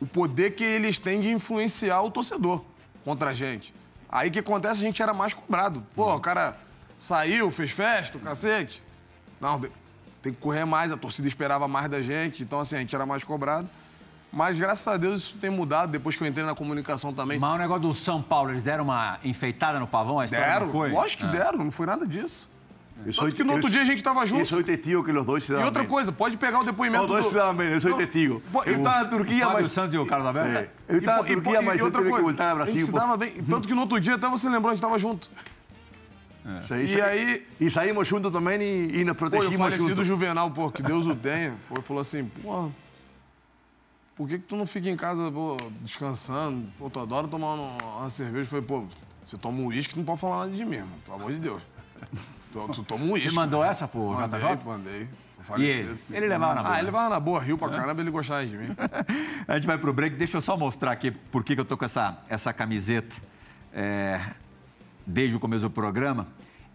[0.00, 2.62] o poder que eles têm de influenciar o torcedor
[3.04, 3.74] contra a gente.
[4.10, 5.84] Aí o que acontece, a gente era mais cobrado.
[5.94, 6.56] Pô, o cara
[6.98, 8.82] saiu, fez festa, o cacete.
[9.40, 9.60] Não,
[10.22, 13.04] tem que correr mais, a torcida esperava mais da gente, então assim, a gente era
[13.06, 13.68] mais cobrado.
[14.32, 17.38] Mas graças a Deus isso tem mudado depois que eu entrei na comunicação também.
[17.38, 20.20] Mas o negócio do São Paulo, eles deram uma enfeitada no pavão?
[20.20, 20.90] A história Deram, não foi?
[20.92, 21.32] lógico que Ah.
[21.32, 22.48] deram, não foi nada disso.
[23.06, 24.40] Eu sou- Tanto que no outro eu- dia a gente tava junto.
[24.42, 25.90] Eu sou testigo que os dois se E davam outra bem.
[25.90, 27.28] coisa, pode pegar o depoimento Os dois do...
[27.30, 28.42] se davam bem, eu sou testigo.
[28.52, 29.72] pô, Eu estava na Turquia, Fábio mas...
[29.72, 30.48] Santos e o Carlos Alberto?
[30.50, 30.68] É.
[30.88, 32.64] Eu estava na Turquia, e- mas e eu outra tive que coisa, voltar ao A
[32.64, 32.86] gente Brasil.
[32.86, 32.98] se pô.
[32.98, 33.32] dava bem.
[33.48, 35.30] Tanto que no outro dia até você lembrou, a gente tava junto.
[36.60, 40.06] Sim, E aí- E saímos juntos também e, e nos Pô, o protegimos falecido juntos.
[40.06, 42.70] Juvenal, pô, que Deus o tenha, pô, falou assim, pô,
[44.16, 46.66] por que que tu não fica em casa, pô, descansando?
[46.78, 48.44] Pô, tu adora tomar uma, uma cerveja.
[48.44, 48.84] Eu falei, pô,
[49.24, 51.62] você toma um uísque, não pode falar nada de mim, irmão, pelo amor de Deus.
[52.50, 53.28] Tu, tu toma um uísque.
[53.28, 54.64] Você mandou essa pro Mandei, JJ?
[54.64, 55.08] mandei.
[55.58, 55.98] E ele?
[55.98, 56.16] sim.
[56.16, 56.74] Ele levava na boa.
[56.74, 58.68] Ah, ele levava na boa, riu pra caramba, ele gostava de mim.
[59.46, 60.16] A gente vai pro break.
[60.16, 63.14] Deixa eu só mostrar aqui por que que eu tô com essa, essa camiseta
[63.72, 64.20] é,
[65.06, 66.26] desde o começo do programa.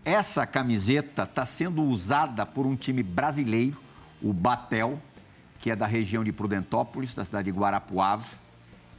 [0.06, 3.80] Essa camiseta está sendo usada por um time brasileiro,
[4.22, 5.00] o Batel,
[5.60, 8.26] que é da região de Prudentópolis, da cidade de Guarapuava,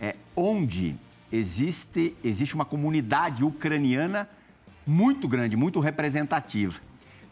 [0.01, 0.97] é, onde
[1.31, 4.29] existe, existe uma comunidade ucraniana
[4.87, 6.81] muito grande, muito representativa.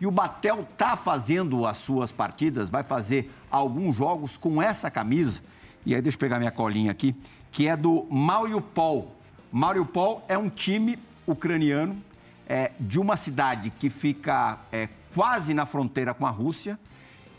[0.00, 5.42] E o Batel está fazendo as suas partidas, vai fazer alguns jogos com essa camisa.
[5.86, 7.14] E aí, deixa eu pegar minha colinha aqui,
[7.50, 9.14] que é do Mariupol.
[9.52, 11.96] Mariupol é um time ucraniano
[12.48, 16.78] é, de uma cidade que fica é, quase na fronteira com a Rússia.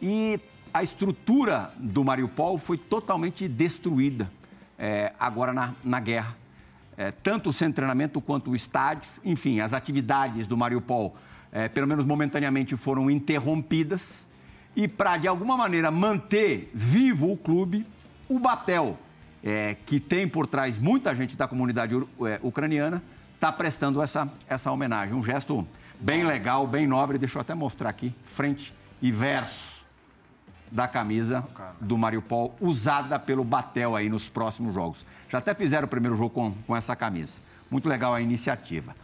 [0.01, 0.39] E
[0.73, 4.31] a estrutura do Mariupol foi totalmente destruída
[4.77, 6.35] é, agora na, na guerra.
[6.97, 11.15] É, tanto o centro de treinamento quanto o estádio, enfim, as atividades do Mariupol,
[11.51, 14.27] é, pelo menos momentaneamente, foram interrompidas.
[14.75, 17.85] E para, de alguma maneira, manter vivo o clube,
[18.27, 18.97] o Batel,
[19.43, 23.01] é, que tem por trás muita gente da comunidade é, ucraniana,
[23.35, 25.13] está prestando essa, essa homenagem.
[25.13, 25.67] Um gesto
[25.99, 27.17] bem legal, bem nobre.
[27.17, 29.82] Deixa eu até mostrar aqui, frente e verso
[30.73, 31.47] da camisa
[31.79, 35.05] do Mariupol, usada pelo Batel aí nos próximos jogos.
[35.29, 37.39] Já até fizeram o primeiro jogo com, com essa camisa.
[37.69, 38.95] Muito legal a iniciativa.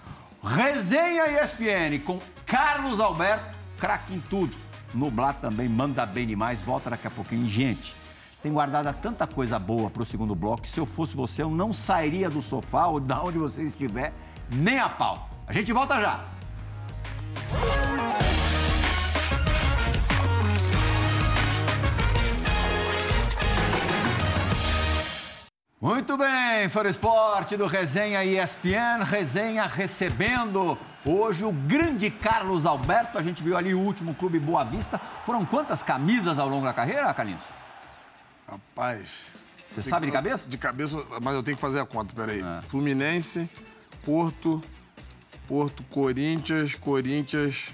[0.43, 4.57] Resenha ESPN com Carlos Alberto, craque em tudo.
[4.93, 7.45] Nublar também manda bem demais, volta daqui a pouquinho.
[7.45, 7.95] Gente,
[8.41, 11.51] tem guardada tanta coisa boa para o segundo bloco que se eu fosse você, eu
[11.51, 14.11] não sairia do sofá ou da onde você estiver,
[14.51, 15.30] nem a pau.
[15.45, 16.26] A gente volta já.
[25.82, 33.18] Muito bem, Fora Esporte do Resenha ESPN, Resenha recebendo hoje o grande Carlos Alberto.
[33.18, 35.00] A gente viu ali o último clube Boa Vista.
[35.26, 37.44] Foram quantas camisas ao longo da carreira, Carlinhos?
[38.46, 39.08] Rapaz.
[39.70, 40.50] Você sabe que- de cabeça?
[40.50, 42.42] De cabeça, mas eu tenho que fazer a conta, peraí.
[42.42, 42.62] Ah.
[42.68, 43.50] Fluminense,
[44.04, 44.62] Porto,
[45.48, 47.74] Porto, Corinthians, Corinthians.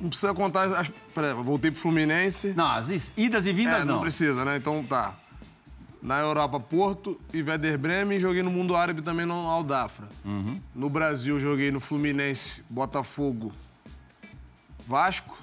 [0.00, 0.90] Não precisa contar as.
[1.14, 2.54] Peraí, voltei pro Fluminense.
[2.56, 3.96] Não, as idas e vindas É, não.
[3.96, 4.56] não precisa, né?
[4.56, 5.12] Então tá.
[6.02, 8.18] Na Europa, Porto e Werder Bremen.
[8.18, 10.08] Joguei no mundo árabe também no Aldafra.
[10.24, 10.60] Uhum.
[10.74, 13.52] No Brasil, joguei no Fluminense, Botafogo,
[14.86, 15.38] Vasco,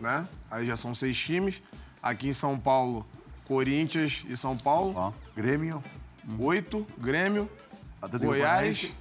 [0.00, 0.28] né?
[0.50, 1.60] Aí já são seis times.
[2.00, 3.04] Aqui em São Paulo,
[3.44, 4.94] Corinthians e São Paulo.
[4.94, 5.12] Ó.
[5.34, 5.82] Grêmio,
[6.38, 7.50] Oito, Grêmio,
[8.00, 8.46] Atlético Goiás,
[8.78, 8.94] Paranaense,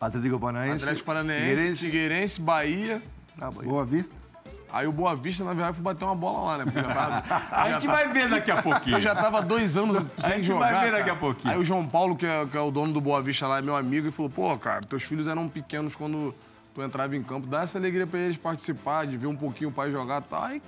[0.00, 1.74] Atlético Paranaense, Atlético Paranaense.
[1.84, 3.02] Figueirense, Bahia.
[3.40, 3.68] Ah, Bahia.
[3.68, 4.23] Boa Vista.
[4.74, 6.64] Aí o Boa Vista, na verdade, foi bater uma bola lá, né?
[6.64, 7.22] Porque já tava,
[7.52, 8.96] A gente vai ver daqui a pouquinho.
[8.96, 10.72] Eu já tava dois anos sem gente jogar.
[10.72, 11.54] vai ver daqui a pouquinho.
[11.54, 13.62] Aí o João Paulo, que é, que é o dono do Boa Vista lá, é
[13.62, 16.34] meu amigo, e falou: pô, cara, teus filhos eram pequenos quando
[16.74, 19.72] tu entrava em campo, dá essa alegria pra eles participar, de ver um pouquinho o
[19.72, 20.42] pai jogar e tal.
[20.42, 20.62] Aí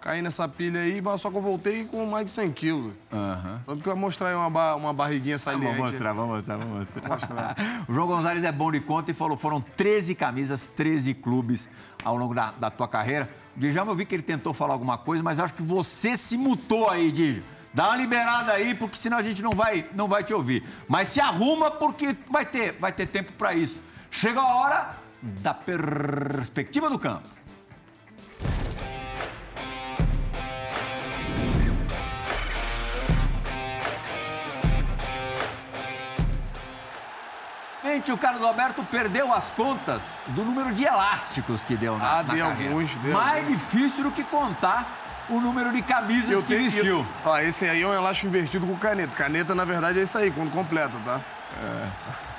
[0.00, 2.92] caí nessa pilha aí, mas só que eu voltei com mais de 100 quilos.
[3.12, 3.60] Aham.
[3.66, 5.66] Tanto que vai mostrar aí uma, ba- uma barriguinha saliente.
[5.76, 7.56] Vamos mostrar, vamos mostrar, vamos mostrar.
[7.88, 11.68] o João Gonzalez é bom de conta e falou: foram 13 camisas, 13 clubes
[12.04, 13.28] ao longo da, da tua carreira.
[13.56, 16.16] O Djalma, eu vi que ele tentou falar alguma coisa, mas eu acho que você
[16.16, 17.42] se mutou aí, Dija.
[17.74, 20.64] Dá uma liberada aí, porque senão a gente não vai, não vai te ouvir.
[20.88, 23.82] Mas se arruma, porque vai ter, vai ter tempo para isso.
[24.10, 27.28] Chegou a hora da perspectiva do campo.
[38.12, 42.34] O Carlos Alberto perdeu as contas do número de elásticos que deu na, Ah, na
[42.34, 42.72] deu carreira.
[42.72, 43.52] alguns, deu Mais alguns.
[43.58, 44.86] difícil do que contar
[45.28, 47.06] o número de camisas Eu que tenho vestiu.
[47.24, 49.16] Ó, esse aí é um elástico invertido com caneta.
[49.16, 51.20] Caneta, na verdade, é isso aí, quando completa, tá?
[51.62, 51.86] É.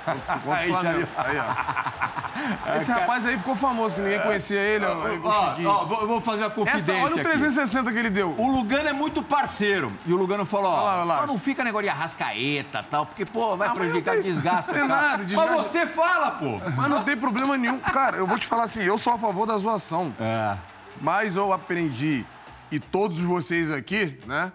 [0.53, 1.07] Aí, Flamengo.
[1.17, 2.77] Aí, ó.
[2.77, 4.85] Esse rapaz aí ficou famoso, que ninguém conhecia ele.
[4.85, 7.23] ó, Ó, ó, vou, fazer Essa, confidência olha o aqui.
[7.23, 8.33] 360 que ele deu.
[8.37, 9.91] O Lugano é muito parceiro.
[10.05, 11.17] E o Lugano falou, ó, lá, lá.
[11.19, 14.21] só não fica negócio de arrascaeta e tal, porque, pô, vai Ah, mas prejudicar, tem-
[14.21, 14.71] desgasta.
[14.71, 15.01] não tem cara.
[15.01, 15.63] nada, Mas desgasta.
[15.63, 16.59] você fala, pô.
[16.77, 17.79] Mas não tem problema nenhum.
[17.79, 20.13] Cara, eu vou te falar assim, eu sou a favor da zoação.
[20.19, 20.55] É.
[21.01, 22.25] Mas eu aprendi,
[22.71, 24.53] e todos vocês aqui, né?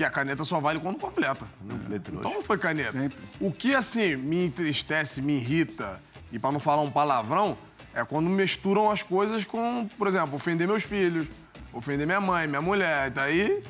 [0.00, 1.46] Que a caneta só vale quando completa.
[1.60, 2.90] Completo, Então não foi caneta.
[2.92, 3.18] Sempre.
[3.38, 6.00] O que, assim, me entristece, me irrita,
[6.32, 7.54] e pra não falar um palavrão,
[7.92, 11.28] é quando misturam as coisas com, por exemplo, ofender meus filhos,
[11.70, 13.10] ofender minha mãe, minha mulher.
[13.10, 13.62] Daí,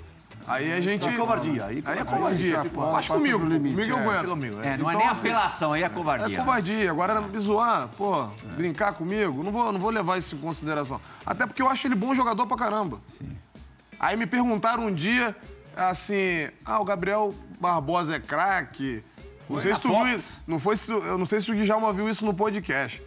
[0.47, 1.05] aí a gente...
[1.05, 2.61] É covardia, aí Aí é covardia.
[2.61, 4.01] Aí extrapola, Faz comigo, comigo eu é.
[4.01, 4.28] aguento.
[4.28, 6.28] Comigo, É, não é Então, nem assim, apelação, aí é É covardia.
[6.28, 6.37] né?
[6.37, 6.91] covardia.
[6.93, 11.01] Agora, me zoar, pô, brincar comigo, não vou, não vou levar isso em consideração.
[11.26, 13.01] Até porque eu acho ele bom jogador pra caramba.
[13.09, 13.28] Sim.
[13.99, 15.37] Aí me perguntaram um dia,
[15.77, 19.03] assim, ah, o Gabriel Barbosa é craque.
[19.49, 20.43] Não sei se tu viu isso.
[20.47, 23.03] Não foi se tu- eu não sei se o Djalma viu isso no podcast.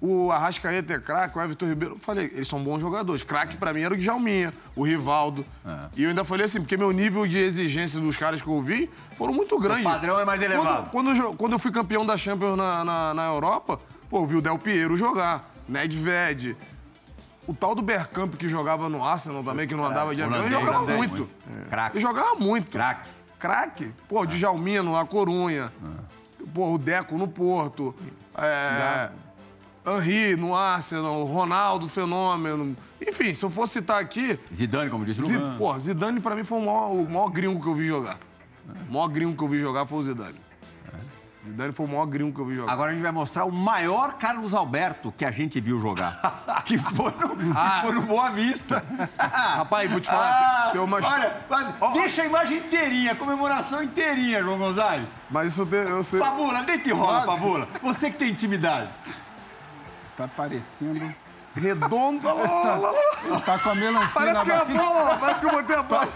[0.00, 1.94] O Arrascaeta é craque, o Everton Ribeiro.
[1.94, 3.22] Eu falei, eles são bons jogadores.
[3.22, 5.46] Craque pra mim era o Djalminha, o Rivaldo.
[5.96, 8.90] E eu ainda falei assim, porque meu nível de exigência dos caras que eu vi
[9.16, 9.84] foram muito grandes.
[9.84, 10.90] padrão é mais elevado.
[10.90, 14.26] Quando, quando, eu quando eu fui campeão da Champions na, na, na Europa, pô, eu
[14.26, 16.54] vi o Del Piero jogar, Nedved.
[17.46, 20.54] O tal do Bergkamp que jogava no Arsenal também, que não andava de avião, ele
[20.54, 21.14] jogava holandês, muito.
[21.16, 21.68] muito.
[21.70, 21.96] Craque.
[21.96, 22.70] Ele jogava muito.
[22.70, 23.08] Craque.
[23.38, 23.92] Craque.
[24.08, 25.70] Pô, o Djalminha no La Corunha.
[26.54, 27.94] Pô, o Deco no Porto.
[28.36, 29.10] É,
[29.86, 31.24] Henri no Arsenal.
[31.24, 32.74] Ronaldo, Fenômeno.
[33.06, 34.38] Enfim, se eu for citar aqui...
[34.52, 35.58] Zidane, como disse o Zi- Lugano.
[35.58, 38.18] Pô, Zidane pra mim foi o maior, o maior gringo que eu vi jogar.
[38.88, 40.38] O maior gringo que eu vi jogar foi o Zidane.
[41.44, 42.72] Zidane foi o maior gringo que eu vi jogar.
[42.72, 46.42] Agora a gente vai mostrar o maior Carlos Alberto que a gente viu jogar.
[46.64, 47.80] que foi no, Ah.
[47.82, 48.82] foi no Boa Vista.
[49.18, 50.28] Rapaz, vou te falar.
[50.30, 51.04] Ah, tem umas...
[51.04, 51.36] Olha,
[51.80, 51.92] ó.
[51.92, 55.08] deixa a imagem inteirinha, a comemoração inteirinha, João Gonzalez.
[55.30, 56.18] Mas isso eu, te- eu sei...
[56.20, 57.26] Pabula, deita e rola.
[57.26, 57.68] Pabula.
[57.82, 58.88] Você que tem intimidade.
[60.16, 61.04] Tá parecendo.
[61.54, 62.28] Redondo.
[63.46, 65.16] Tá com a melancia Parece na que é a bola.
[65.18, 66.08] Parece que eu botei a bola.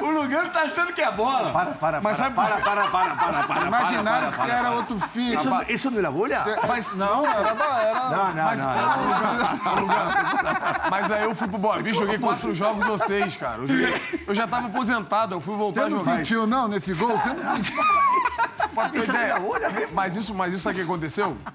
[0.00, 1.52] O Lugano tá achando que é bola.
[1.52, 4.70] Para, para, Mas para, sabe- para, para, para, para, para, Imaginaram para, que você era
[4.72, 5.34] outro filho.
[5.38, 6.38] Isso, isso não era bolha?
[6.40, 9.90] Você- Não, era, era Não, não, não.
[10.90, 13.58] Mas aí eu fui pro Boa Vista, joguei quatro jogos ou seis, cara.
[13.62, 16.16] Eu, joguei- eu já tava aposentado, eu fui voltar Você a não jogar.
[16.16, 17.18] sentiu, não, nesse gol?
[17.18, 17.82] Você não sentiu?
[18.90, 19.34] Ter ideia.
[19.38, 19.94] mesmo?
[19.94, 21.36] Mas isso, mas isso sabe o que aconteceu?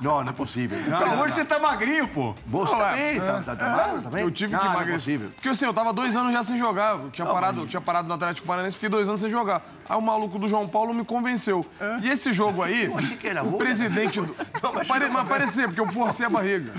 [0.00, 0.78] Não, não é possível.
[0.88, 2.34] Não, hoje você tá magrinho, pô.
[2.46, 2.88] Você Não, é.
[2.90, 4.22] também, tá, tá, tá magro também?
[4.22, 4.98] Eu tive não, que não é emagrecer.
[5.00, 5.30] possível.
[5.34, 6.94] Porque assim, eu tava dois anos já sem jogar.
[6.94, 9.62] Eu tinha, parado, eu tinha parado no Atlético Paranaense, fiquei dois anos sem jogar.
[9.88, 11.66] Aí o maluco do João Paulo me convenceu.
[12.02, 14.34] E esse jogo aí, achei que era o presidente do.
[14.86, 15.08] Pare...
[15.08, 16.72] Mas parecia, porque eu forcei a barriga.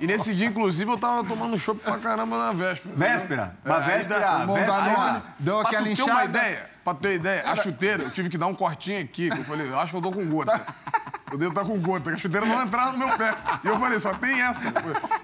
[0.00, 2.94] E nesse dia, inclusive, eu tava tomando chopp pra caramba na véspera.
[2.94, 3.56] Véspera.
[3.64, 5.22] É, Mas aí véspera, véspera.
[5.38, 6.24] Deu Pra aquela tu ter uma inchada.
[6.24, 9.44] ideia, pra ter ideia, a chuteira, eu tive que dar um cortinho aqui, que eu
[9.44, 10.60] falei, eu acho que eu tô com gota.
[11.32, 13.34] Eu devo estar com gota, que a chuteira não entrava no meu pé.
[13.64, 14.72] E eu falei, só tem essa.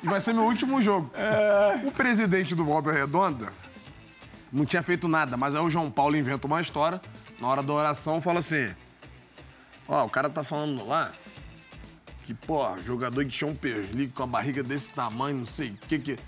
[0.02, 1.12] E vai ser meu último jogo.
[1.84, 3.52] O presidente do Volta Redonda
[4.50, 7.00] não tinha feito nada, mas aí o João Paulo inventa uma história,
[7.38, 8.74] na hora da oração fala assim,
[9.86, 11.12] ó, o cara tá falando lá
[12.26, 15.86] que, pô, jogador que tinha um perlique com a barriga desse tamanho, não sei o
[15.86, 16.18] que, que,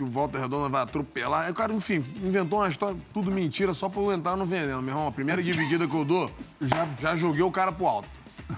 [0.00, 1.50] que o Volta Redonda vai atropelar.
[1.50, 4.80] O cara, enfim, inventou uma história, tudo mentira, só pra eu entrar no veneno.
[4.80, 8.08] Meu irmão, a primeira dividida que eu dou, já, já joguei o cara pro alto.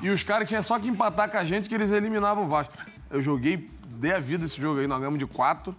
[0.01, 2.73] E os caras tinham só que empatar com a gente que eles eliminavam o Vasco.
[3.11, 3.69] Eu joguei,
[3.99, 5.75] dei a vida esse jogo aí, nós ganhamos de quatro.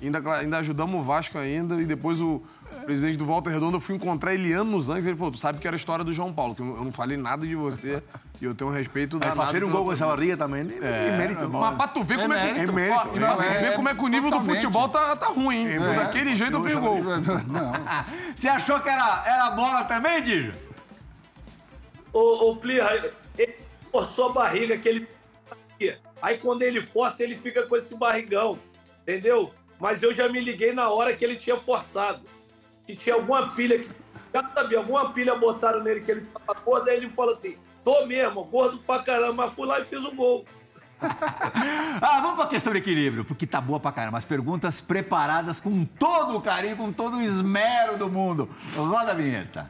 [0.00, 2.42] Ainda, ainda ajudamos o Vasco ainda, e depois o,
[2.88, 5.04] presidente do Volta Redonda, eu fui encontrar ele anos antes.
[5.04, 7.18] Ele falou: Tu sabe que era a história do João Paulo, que eu não falei
[7.18, 8.02] nada de você
[8.40, 9.42] e eu tenho um respeito danado.
[9.42, 11.46] fazer um gol com essa barriga também é, mérito.
[11.50, 12.98] Mas pra tu ver como é, que, mérito, ó, mérito.
[12.98, 15.66] pra tu Não, ver é- como é que o nível do futebol tá, tá ruim,
[15.66, 15.74] hein?
[15.74, 15.94] É.
[15.96, 17.02] Daquele jeito eu fiz gol.
[17.02, 17.72] Não.
[18.34, 20.54] Você achou que era, era bola também, Dija?
[22.10, 23.54] Ô, ô Plirra, ele
[23.92, 25.06] forçou a barriga que ele.
[26.22, 28.58] Aí quando ele força, ele fica com esse barrigão,
[29.02, 29.52] entendeu?
[29.78, 32.22] Mas eu já me liguei na hora que ele tinha forçado.
[32.88, 33.90] Que tinha alguma pilha que.
[34.32, 38.06] Já sabia, alguma pilha botaram nele que ele tava gordo, aí ele falou assim: tô
[38.06, 40.46] mesmo, gordo pra caramba, mas fui lá e fiz o gol.
[42.00, 44.18] Ah, vamos pra questão de equilíbrio, porque tá boa pra caramba.
[44.18, 48.48] As perguntas preparadas com todo o carinho, com todo o esmero do mundo.
[48.74, 49.68] Roda a vinheta.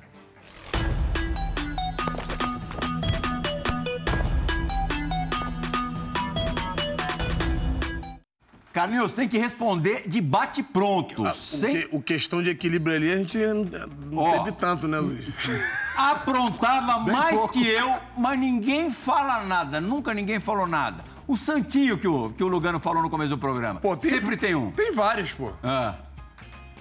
[8.78, 11.22] Carlinhos, tem que responder de bate-pronto.
[11.24, 14.38] O, sem que- o questão de equilíbrio ali, a gente não Ó.
[14.38, 15.24] teve tanto, né, Luiz?
[15.98, 17.52] aprontava mais pouco.
[17.54, 19.80] que eu, mas ninguém fala nada.
[19.80, 21.04] Nunca ninguém falou nada.
[21.26, 23.80] O Santinho que o, que o Lugano falou no começo do programa.
[23.80, 24.70] Pô, tem- Sempre tem um.
[24.70, 25.50] Tem vários, pô.
[25.62, 25.94] Ah.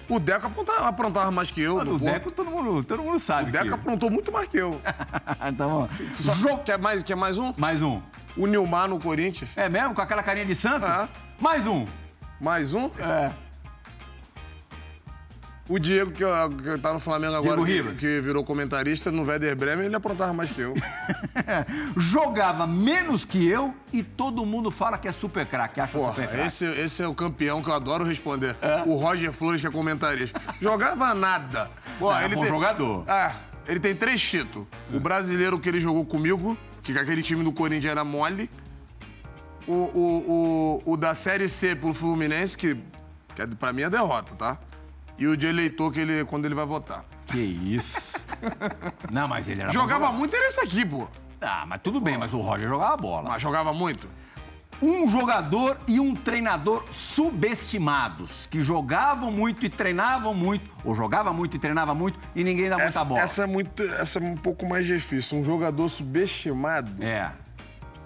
[0.07, 1.81] O Deco aprontava, aprontava mais que eu.
[1.81, 1.97] Ah, do.
[1.97, 3.49] Deco todo mundo, todo mundo sabe.
[3.49, 4.79] O Deco que- aprontou muito mais que eu.
[5.49, 6.59] então, Só, jogo.
[6.63, 7.53] quer, mais, quer mais um?
[7.57, 8.01] Mais um.
[8.37, 9.49] O Nilmar no Corinthians.
[9.55, 9.95] É mesmo?
[9.95, 10.85] Com aquela carinha de santo?
[10.85, 11.09] Ah.
[11.39, 11.85] Mais um.
[12.39, 12.89] Mais um?
[12.99, 13.31] É.
[15.69, 19.53] O Diego, que, que tá no Flamengo agora, Diego que, que virou comentarista no Werder
[19.53, 20.73] Bremen, ele aprontava mais que eu.
[21.97, 26.27] Jogava menos que eu e todo mundo fala que é super craque, acha super Porra,
[26.27, 26.47] craque.
[26.47, 28.55] esse, esse é o campeão que eu adoro responder.
[28.85, 30.39] O Roger Flores, que é comentarista.
[30.61, 31.69] Jogava nada.
[31.99, 33.03] Pô, Não, é bom jogador.
[33.05, 33.33] Ah,
[33.67, 34.67] ele tem três títulos.
[34.93, 38.49] O brasileiro que ele jogou comigo, que aquele time do Corinthians era mole.
[39.67, 42.75] O, o, o, o da Série C pro Fluminense, que,
[43.35, 44.57] que é, pra mim é derrota, tá?
[45.17, 47.03] E o de eleitor, que ele, quando ele vai votar.
[47.27, 48.13] Que isso.
[49.11, 51.07] Não, mas ele era Jogava muito, era esse aqui, pô.
[51.41, 53.29] Ah, mas tudo bem, mas o Roger jogava bola.
[53.29, 54.07] Mas jogava muito.
[54.81, 61.57] Um jogador e um treinador subestimados, que jogavam muito e treinavam muito, ou jogava muito
[61.57, 63.21] e treinava muito e ninguém dá muita Essa, bola.
[63.21, 65.39] essa é muito, essa é um pouco mais difícil.
[65.39, 67.03] Um jogador subestimado.
[67.03, 67.31] É.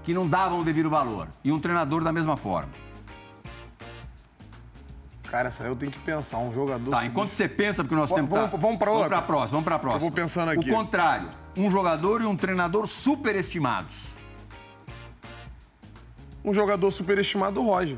[0.04, 1.28] Que não davam o devido valor.
[1.44, 2.70] E um treinador da mesma forma.
[5.24, 6.40] Cara, essa aí eu tenho que pensar.
[6.40, 6.90] Um jogador.
[6.92, 8.46] Tá, enquanto você pensa, porque nós Vamos- temos que.
[8.50, 9.08] vamos- vamos pra outra?
[9.10, 9.98] Vamos pra próxima, vamos pra próxima.
[9.98, 10.70] Eu vou pensando aqui.
[10.72, 11.30] O contrário.
[11.56, 14.08] Um jogador e um treinador superestimados.
[16.44, 17.98] Um jogador superestimado, o Roger.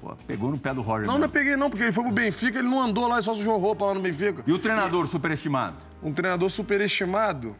[0.00, 1.06] Pô, pegou no pé do Roger.
[1.06, 1.32] Não, não mesmo.
[1.32, 3.94] peguei não, porque ele foi pro Benfica, ele não andou lá, só sujou roupa lá
[3.94, 4.42] no Benfica.
[4.46, 5.76] E o treinador superestimado?
[6.02, 7.54] Um treinador superestimado.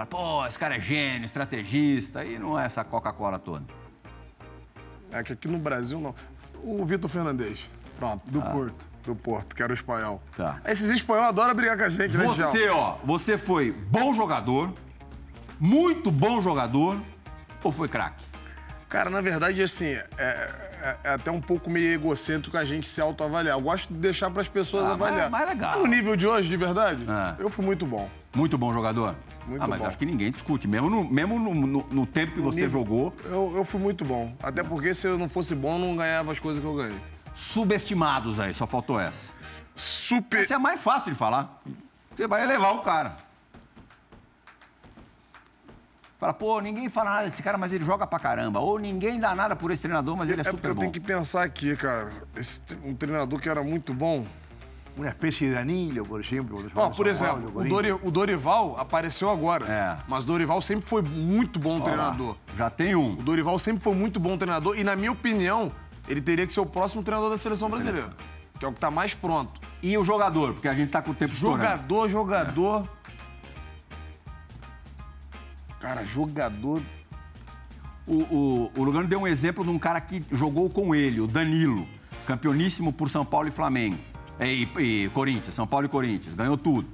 [0.00, 3.64] Fala, pô, esse cara é gênio, estrategista, e não é essa Coca-Cola toda.
[5.10, 6.14] É que aqui no Brasil não.
[6.62, 7.68] O Vitor Fernandes.
[7.98, 8.22] Pronto.
[8.30, 8.88] Do Porto.
[9.04, 10.22] Do Porto, que era o espanhol.
[10.36, 10.60] Tá.
[10.64, 12.24] Esses espanhóis adoram brigar com a gente, né?
[12.24, 14.72] Você, ó, você foi bom jogador,
[15.58, 16.98] muito bom jogador,
[17.62, 18.24] ou foi craque?
[18.88, 23.00] Cara, na verdade, assim, é, é- é até um pouco meio egocêntrico a gente se
[23.00, 23.56] autoavaliar.
[23.56, 25.30] Eu gosto de deixar para as pessoas Ah, mas- avaliar.
[25.30, 25.78] mas é legal.
[25.78, 27.42] No nível de hoje, de verdade, É.
[27.42, 28.08] eu fui muito bom.
[28.34, 29.14] Muito bom jogador?
[29.46, 29.86] Muito ah, mas bom.
[29.86, 30.68] acho que ninguém discute.
[30.68, 34.04] Mesmo no, mesmo no, no- no tempo que você nível- jogou, Eu, eu fui muito
[34.04, 34.32] bom.
[34.42, 37.00] Até porque se eu não fosse bom, eu não ganhava as coisas que eu ganhei.
[37.34, 39.32] subestimados aí, só faltou essa.
[39.74, 40.40] Super.
[40.40, 41.60] Essa é mais fácil de falar.
[42.14, 43.16] Você vai elevar o cara.
[46.20, 48.60] Fala, pô, ninguém fala nada desse cara, mas ele joga pra caramba.
[48.60, 50.80] Ou ninguém dá nada por esse treinador, mas ele é, É super eu bom.
[50.82, 52.12] tenho que pensar aqui, cara.
[52.36, 54.26] Esse, um treinador que era muito bom.
[54.98, 57.68] Una especie de Danilo, por Ó, jugaba por exemplo, Paulo, o.
[57.70, 59.64] Dori- o Dorival apareceu agora.
[59.66, 59.96] É.
[60.06, 62.36] Mas o Dorival sempre foi muito bom Ó lá, treinador.
[62.54, 63.12] Já tem um.
[63.14, 65.72] O Dorival sempre foi muito bom treinador e, na minha opinião,
[66.06, 68.10] ele teria que ser o próximo treinador da seleção brasileira.
[68.58, 69.58] Que é o que tá mais pronto.
[69.82, 71.62] E o jogador, porque a gente tá com o tempo estourando.
[71.62, 72.88] Jogador, jogador.
[75.80, 76.80] Cara, jogador.
[78.06, 81.26] O, o, o Lugano deu um exemplo de um cara que jogou com ele, o
[81.26, 81.86] Danilo,
[82.26, 83.98] campeoníssimo por São Paulo e Flamengo.
[84.40, 86.88] E, e- e Corinthians, São Paulo e Corinthians, ganhou tudo.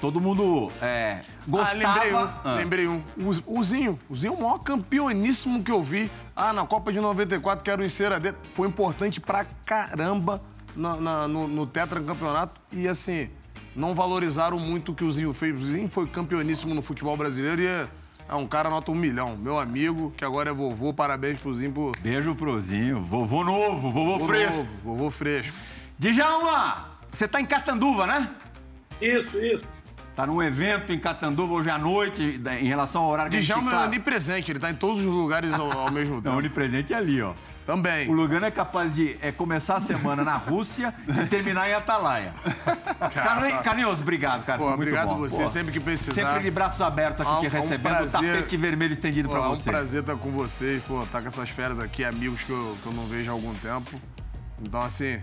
[0.00, 1.78] Todo mundo é, gostava.
[1.84, 2.18] Ah, lembrei um.
[2.18, 2.54] Ah.
[2.56, 3.02] Lembrei um.
[3.46, 4.00] O, Zinho.
[4.08, 6.10] O Zinho é o maior campeoníssimo que eu vi.
[6.34, 8.36] Ah, na Copa de 94, que era o enceradeiro.
[8.54, 10.40] Foi importante pra caramba
[10.74, 12.58] na- na- no, no tetracampeonato.
[12.72, 13.28] E assim,
[13.76, 15.54] não valorizaram muito o que o Zinho fez.
[15.54, 17.86] O Zinho foi campeoníssimo no futebol brasileiro e
[18.30, 19.36] é, é um cara nota um milhão.
[19.36, 20.92] Meu amigo, que agora é vovô.
[20.92, 21.92] Parabéns pro Zinho por.
[22.00, 24.58] Beijo prozinho, vovô novo, vovô Vovô fresco.
[24.58, 25.52] novo, Vovô fresco.
[25.98, 28.30] Djalma, você tá em Catanduva, né?
[29.00, 29.64] Isso, isso.
[30.16, 33.48] Tá num evento em Catanduva hoje à noite, em relação ao horário que a gente
[33.52, 33.84] Djalma é tá...
[33.84, 36.36] onipresente, ele tá em todos os lugares ao, ao mesmo Não, tempo.
[36.36, 37.32] onipresente é ali, ó.
[37.66, 38.08] Também.
[38.08, 42.32] O Lugano é capaz de é, começar a semana na Rússia e terminar em Atalaia.
[43.14, 44.58] Carli- Carlinhos, obrigado, cara.
[44.58, 45.18] Pô, Foi muito obrigado bom.
[45.18, 46.14] você, Pô, sempre que precisar.
[46.14, 48.34] Sempre de braços abertos aqui Ah, te é um recebendo, prazer.
[48.36, 49.70] tapete vermelho estendido Pô, pra é um você.
[49.70, 52.92] prazer estar com vocês, pô, estar com essas férias aqui, amigos que eu, que eu
[52.92, 53.90] não vejo há algum tempo.
[54.60, 55.20] Então, assim,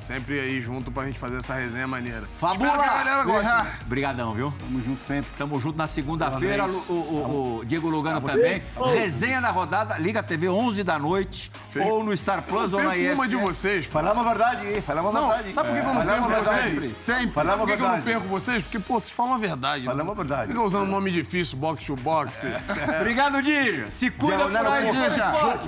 [0.00, 2.24] sempre aí junto pra gente fazer essa resenha maneira.
[2.38, 2.70] Fabula!
[2.70, 3.82] Espero que a galera goste.
[3.86, 4.52] Obrigadão, viu?
[4.58, 5.30] Tamo junto sempre.
[5.36, 6.66] Tamo junto na segunda-feira.
[6.66, 8.62] O, o- o Diego Lugano também.
[8.92, 11.50] Resenha da rodada, Liga TV 11 da noite.
[11.76, 13.46] Ou no Star Plus ou na Perco uma de ESPN.
[13.46, 13.86] vocês.
[13.86, 14.80] Falamos a verdade, hein?
[14.80, 15.52] Falamos a Não, verdade.
[15.54, 16.70] sabe por que eu não Falamos a perco verdade.
[16.80, 16.98] vocês?
[16.98, 17.20] Sempre.
[17.20, 18.62] Sabe Falamos por a que, eu não perco vocês?
[18.62, 19.84] Porque, pô, vocês falam a verdade.
[19.84, 20.48] Falamos a verdade.
[20.48, 22.46] Fica usando nome difícil, box to box.
[23.00, 23.90] Obrigado, Dija.
[23.90, 24.90] Se cuida por aí.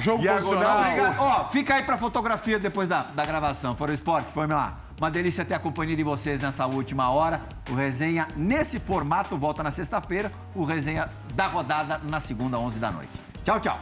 [0.01, 0.22] Jogo.
[0.28, 1.16] Obrigado.
[1.18, 3.76] Ó, fica aí pra fotografia depois da, da gravação.
[3.76, 4.79] Fora o esporte, foi lá.
[4.99, 7.41] Uma delícia ter a companhia de vocês nessa última hora.
[7.70, 10.31] O Resenha, nesse formato, volta na sexta-feira.
[10.55, 13.20] O Resenha da rodada na segunda, 11 da noite.
[13.43, 13.81] Tchau, tchau.